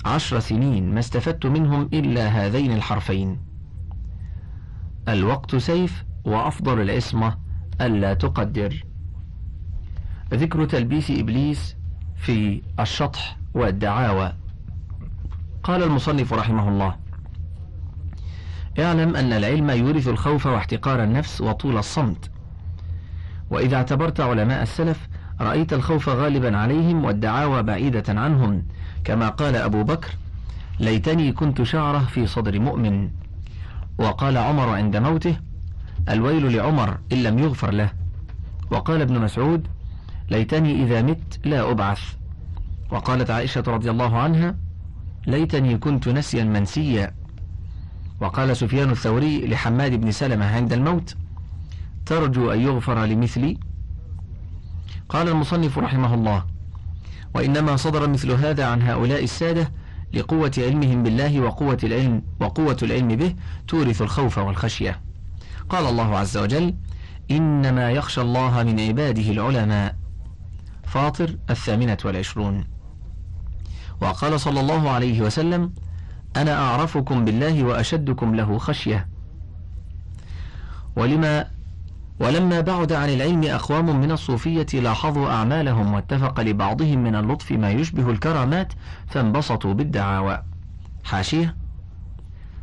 عشر 0.06 0.40
سنين 0.40 0.94
ما 0.94 1.00
استفدت 1.00 1.46
منهم 1.46 1.90
إلا 1.94 2.28
هذين 2.28 2.72
الحرفين. 2.72 3.40
الوقت 5.08 5.56
سيف 5.56 6.06
وأفضل 6.26 6.82
العصمة 6.82 7.38
ألا 7.82 8.14
تقدر. 8.14 8.84
ذكر 10.34 10.66
تلبيس 10.66 11.12
إبليس 11.12 11.76
في 12.22 12.62
الشطح 12.80 13.38
والدعاوى. 13.54 14.34
قال 15.64 15.84
المصنف 15.84 16.34
رحمه 16.34 16.70
الله 16.70 16.96
اعلم 18.80 19.16
أن 19.16 19.34
العلم 19.34 19.70
يورث 19.70 20.08
الخوف 20.08 20.46
واحتقار 20.46 21.04
النفس 21.04 21.42
وطول 21.42 21.78
الصمت. 21.78 22.30
وإذا 23.50 23.76
اعتبرت 23.76 24.20
علماء 24.20 24.64
السلف 24.64 25.08
رأيت 25.42 25.74
الخوف 25.74 26.10
غالبا 26.10 26.58
عليهم 26.58 27.06
والدعاوى 27.06 27.64
بعيدة 27.64 28.04
عنهم. 28.22 28.64
كما 29.04 29.30
قال 29.30 29.56
أبو 29.56 29.84
بكر 29.84 30.10
ليتني 30.80 31.32
كنت 31.32 31.62
شعرة 31.64 32.00
في 32.00 32.28
صدر 32.28 32.60
مؤمن 32.60 33.10
وقال 33.98 34.38
عمر 34.38 34.70
عند 34.70 34.98
موته 34.98 35.38
الويل 36.10 36.56
لعمر 36.56 36.98
إن 37.12 37.24
لم 37.24 37.40
يغفر 37.40 37.72
له 37.72 37.90
وقال 38.72 39.02
ابن 39.02 39.20
مسعود 39.20 39.68
ليتني 40.32 40.84
إذا 40.84 41.02
مت 41.02 41.40
لا 41.46 41.72
أبعث. 41.72 42.02
وقالت 42.92 43.30
عائشة 43.30 43.64
رضي 43.68 43.92
الله 43.92 44.18
عنها 44.18 44.56
ليتني 45.28 45.78
كنت 45.78 46.08
نسيا 46.08 46.44
منسيا. 46.44 47.16
وقال 48.22 48.58
سفيان 48.58 48.90
الثوري 48.90 49.48
لحماد 49.48 49.92
بن 50.02 50.12
سلمة 50.12 50.46
عند 50.46 50.74
الموت 50.74 51.16
ترجو 52.06 52.52
أن 52.52 52.62
يغفر 52.62 53.06
لمثلي؟ 53.06 53.58
قال 55.10 55.28
المصنف 55.30 55.78
رحمه 55.78 56.14
الله 56.14 56.46
وإنما 57.36 57.76
صدر 57.76 58.10
مثل 58.10 58.32
هذا 58.32 58.66
عن 58.66 58.82
هؤلاء 58.82 59.24
السادة 59.24 59.72
لقوة 60.14 60.52
علمهم 60.58 61.04
بالله 61.04 61.40
وقوة 61.40 61.78
العلم 61.84 62.22
وقوة 62.40 62.78
العلم 62.84 63.08
به 63.08 63.36
تورث 63.68 64.02
الخوف 64.02 64.38
والخشية. 64.38 65.02
قال 65.70 65.86
الله 65.86 66.18
عز 66.18 66.38
وجل 66.38 66.76
إنما 67.32 67.92
يخشى 67.92 68.22
الله 68.22 68.64
من 68.64 68.80
عباده 68.80 69.32
العلماء. 69.32 70.01
فاطر 70.92 71.38
الثامنة 71.50 71.98
والعشرون. 72.06 72.64
وقال 74.02 74.40
صلى 74.40 74.60
الله 74.60 74.90
عليه 74.90 75.22
وسلم 75.22 75.74
أنا 76.36 76.64
أعرفكم 76.64 77.26
بالله 77.26 77.64
وأشدكم 77.64 78.36
له 78.36 78.58
خشية. 78.58 79.08
ولما 80.96 81.48
ولما 82.20 82.62
بعد 82.62 82.92
عن 82.92 83.10
العلم 83.10 83.44
أقوام 83.44 84.02
من 84.02 84.12
الصوفية 84.12 84.66
لاحظوا 84.74 85.30
أعمالهم 85.30 85.94
واتفق 85.94 86.40
لبعضهم 86.42 87.04
من 87.04 87.16
اللطف 87.16 87.52
ما 87.52 87.72
يشبه 87.72 88.10
الكرامات 88.10 88.74
فانبسطوا 89.08 89.74
بالدعاوى. 89.74 90.44
حاشية. 91.04 91.56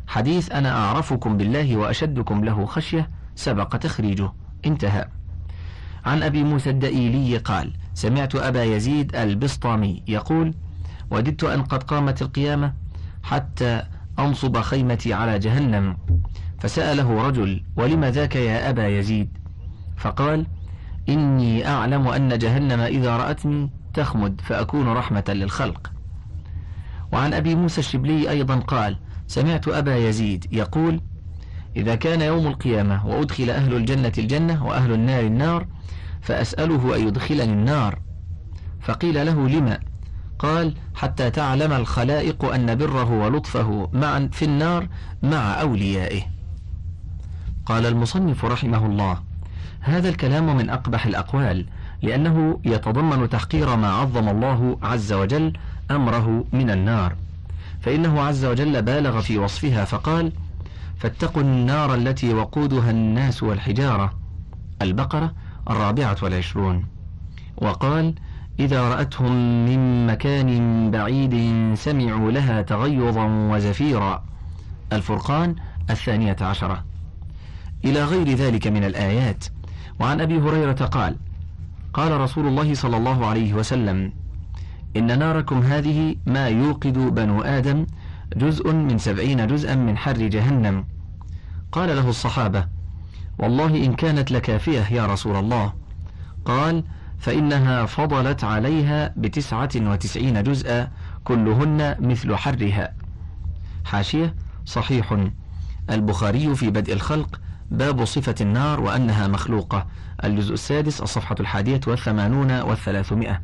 حديث 0.07 0.51
أنا 0.51 0.85
أعرفكم 0.85 1.37
بالله 1.37 1.77
وأشدكم 1.77 2.45
له 2.45 2.65
خشية 2.65 3.09
سبق 3.35 3.77
تخريجه. 3.77 4.31
انتهى. 4.65 5.07
عن 6.05 6.23
أبي 6.23 6.43
موسى 6.43 6.69
الدئيلي 6.69 7.37
قال 7.37 7.73
سمعت 7.93 8.35
أبا 8.35 8.63
يزيد 8.63 9.15
البسطامي 9.15 10.03
يقول 10.07 10.53
وددت 11.11 11.43
أن 11.43 11.63
قد 11.63 11.83
قامت 11.83 12.21
القيامة 12.21 12.73
حتى 13.23 13.83
أنصب 14.19 14.61
خيمتي 14.61 15.13
على 15.13 15.39
جهنم. 15.39 15.97
فسأله 16.59 17.27
رجل 17.27 17.63
ولم 17.75 18.05
ذاك 18.05 18.35
يا 18.35 18.69
أبا 18.69 18.87
يزيد؟ 18.87 19.37
فقال 19.97 20.45
إني 21.09 21.67
أعلم 21.67 22.07
أن 22.07 22.37
جهنم 22.37 22.79
إذا 22.79 23.17
رأتني 23.17 23.69
تخمد 23.93 24.41
فأكون 24.41 24.87
رحمة 24.87 25.23
للخلق. 25.27 25.91
وعن 27.11 27.33
أبي 27.33 27.55
موسى 27.55 27.79
الشبلي 27.81 28.29
أيضا 28.29 28.55
قال 28.55 28.97
سمعت 29.27 29.67
أبا 29.67 29.97
يزيد 29.97 30.45
يقول 30.51 31.01
إذا 31.75 31.95
كان 31.95 32.21
يوم 32.21 32.47
القيامة 32.47 33.07
وأدخل 33.07 33.49
أهل 33.49 33.73
الجنة 33.73 34.11
الجنة 34.17 34.65
وأهل 34.65 34.93
النار 34.93 35.23
النار 35.25 35.67
فأسأله 36.21 36.95
أن 36.95 37.07
يدخلني 37.07 37.53
النار. 37.53 37.99
فقيل 38.81 39.25
له 39.25 39.49
لما؟ 39.49 39.79
قال 40.39 40.73
حتى 40.95 41.29
تعلم 41.29 41.73
الخلائق 41.73 42.45
أن 42.45 42.75
بره 42.75 43.11
ولطفه 43.11 43.89
معا 43.93 44.29
في 44.31 44.45
النار 44.45 44.87
مع 45.23 45.61
أوليائه. 45.61 46.21
قال 47.65 47.85
المصنف 47.85 48.45
رحمه 48.45 48.85
الله 48.85 49.17
هذا 49.79 50.09
الكلام 50.09 50.57
من 50.57 50.69
أقبح 50.69 51.05
الأقوال 51.05 51.65
لأنه 52.01 52.59
يتضمن 52.65 53.29
تحقير 53.29 53.75
ما 53.75 53.91
عظم 53.91 54.29
الله 54.29 54.77
عز 54.83 55.13
وجل 55.13 55.53
أمره 55.91 56.45
من 56.53 56.69
النار. 56.69 57.15
فإنه 57.81 58.21
عز 58.21 58.45
وجل 58.45 58.81
بالغ 58.81 59.21
في 59.21 59.37
وصفها 59.37 59.85
فقال 59.85 60.31
فاتقوا 60.97 61.41
النار 61.41 61.95
التي 61.95 62.33
وقودها 62.33 62.91
الناس 62.91 63.43
والحجارة. 63.43 64.13
البقرة 64.81 65.33
الرابعة 65.69 66.17
والعشرون. 66.23 66.85
وقال 67.57 68.13
إذا 68.59 68.89
رأتهم 68.89 69.65
من 69.65 70.07
مكان 70.07 70.91
بعيد 70.91 71.35
سمعوا 71.75 72.31
لها 72.31 72.61
تغيظا 72.61 73.25
وزفيرا. 73.25 74.23
الفرقان 74.93 75.55
الثانية 75.89 76.35
عشرة. 76.41 76.85
إلى 77.85 78.03
غير 78.03 78.29
ذلك 78.29 78.67
من 78.67 78.83
الآيات. 78.83 79.45
وعن 79.99 80.21
أبي 80.21 80.39
هريرة 80.39 80.85
قال 80.85 81.15
قال 81.93 82.21
رسول 82.21 82.47
الله 82.47 82.73
صلى 82.73 82.97
الله 82.97 83.25
عليه 83.25 83.53
وسلم 83.53 84.13
إن 84.97 85.19
ناركم 85.19 85.59
هذه 85.59 86.15
ما 86.25 86.47
يوقد 86.47 86.93
بنو 86.93 87.41
آدم 87.41 87.85
جزء 88.35 88.73
من 88.73 88.97
سبعين 88.97 89.47
جزءا 89.47 89.75
من 89.75 89.97
حر 89.97 90.17
جهنم. 90.17 90.85
قال 91.71 91.89
له 91.89 92.09
الصحابة 92.09 92.78
والله 93.39 93.85
إن 93.85 93.93
كانت 93.93 94.31
لكافية 94.31 94.87
يا 94.91 95.05
رسول 95.05 95.35
الله. 95.35 95.73
قال 96.45 96.83
فإنها 97.19 97.85
فضلت 97.85 98.43
عليها 98.43 99.13
بتسعة 99.17 99.69
وتسعين 99.75 100.43
جزءا 100.43 100.91
كلهن 101.23 101.95
مثل 101.99 102.35
حرها. 102.35 102.93
حاشية 103.85 104.35
صحيح. 104.65 105.17
البخاري 105.89 106.55
في 106.55 106.69
بدء 106.69 106.93
الخلق 106.93 107.41
باب 107.71 108.05
صفة 108.05 108.35
النار 108.41 108.79
وأنها 108.79 109.27
مخلوقة. 109.27 109.87
الجزء 110.23 110.53
السادس 110.53 111.01
الصفحة 111.01 111.35
الحادية 111.39 111.81
والثمانون 111.87 112.51
والثلاثمائة. 112.51 113.41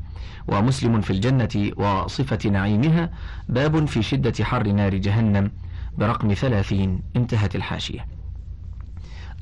ومسلم 0.47 1.01
في 1.01 1.09
الجنة 1.09 1.71
وصفة 1.77 2.49
نعيمها 2.49 3.09
باب 3.49 3.85
في 3.85 4.03
شدة 4.03 4.43
حر 4.43 4.67
نار 4.67 4.95
جهنم. 4.95 5.51
برقم 5.97 6.33
ثلاثين 6.33 7.01
انتهت 7.15 7.55
الحاشية. 7.55 8.14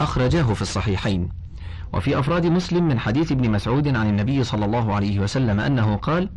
أخرجاه 0.02 0.54
في 0.54 0.62
الصحيحين. 0.62 1.30
وفي 1.94 2.20
أفراد 2.20 2.46
مسلم 2.46 2.88
من 2.88 3.00
حديث 3.00 3.32
ابن 3.32 3.52
مسعود 3.52 3.88
عن 3.88 4.10
النبي 4.10 4.44
صلى 4.44 4.66
الله 4.66 4.96
عليه 4.96 5.20
وسلم 5.20 5.60
أنه 5.60 5.96
قال 5.96 6.30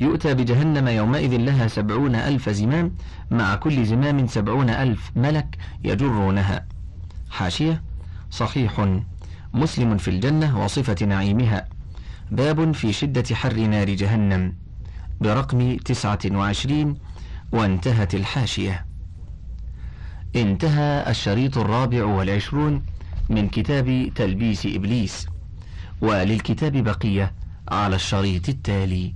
يؤتى 0.00 0.34
بجهنم 0.34 0.88
يومئذ 0.88 1.36
لها 1.36 1.68
سبعون 1.68 2.14
ألف 2.14 2.48
زمام 2.48 2.92
مع 3.30 3.54
كل 3.54 3.84
زمام 3.84 4.26
سبعون 4.26 4.70
ألف 4.70 5.10
ملك 5.16 5.58
يجرونها. 5.84 6.66
حاشية 7.30 7.82
صحيح. 8.30 8.86
مسلم 9.54 9.96
في 9.96 10.08
الجنة 10.08 10.64
وصفة 10.64 11.06
نعيمها. 11.06 11.68
باب 12.30 12.72
في 12.74 12.92
شدة 12.92 13.34
حر 13.34 13.56
نار 13.56 13.90
جهنم. 13.90 14.54
برقم 15.20 15.76
تسعة 15.76 16.18
وعشرين 16.32 16.94
وانتهت 17.52 18.14
الحاشية. 18.14 18.86
انتهى 20.36 21.10
الشريط 21.10 21.58
الرابع 21.58 22.04
والعشرون 22.04 22.82
من 23.28 23.48
كتاب 23.48 24.12
تلبيس 24.14 24.66
إبليس 24.66 25.26
وللكتاب 26.00 26.72
بقية 26.76 27.32
على 27.68 27.96
الشريط 27.96 28.48
التالي. 28.48 29.14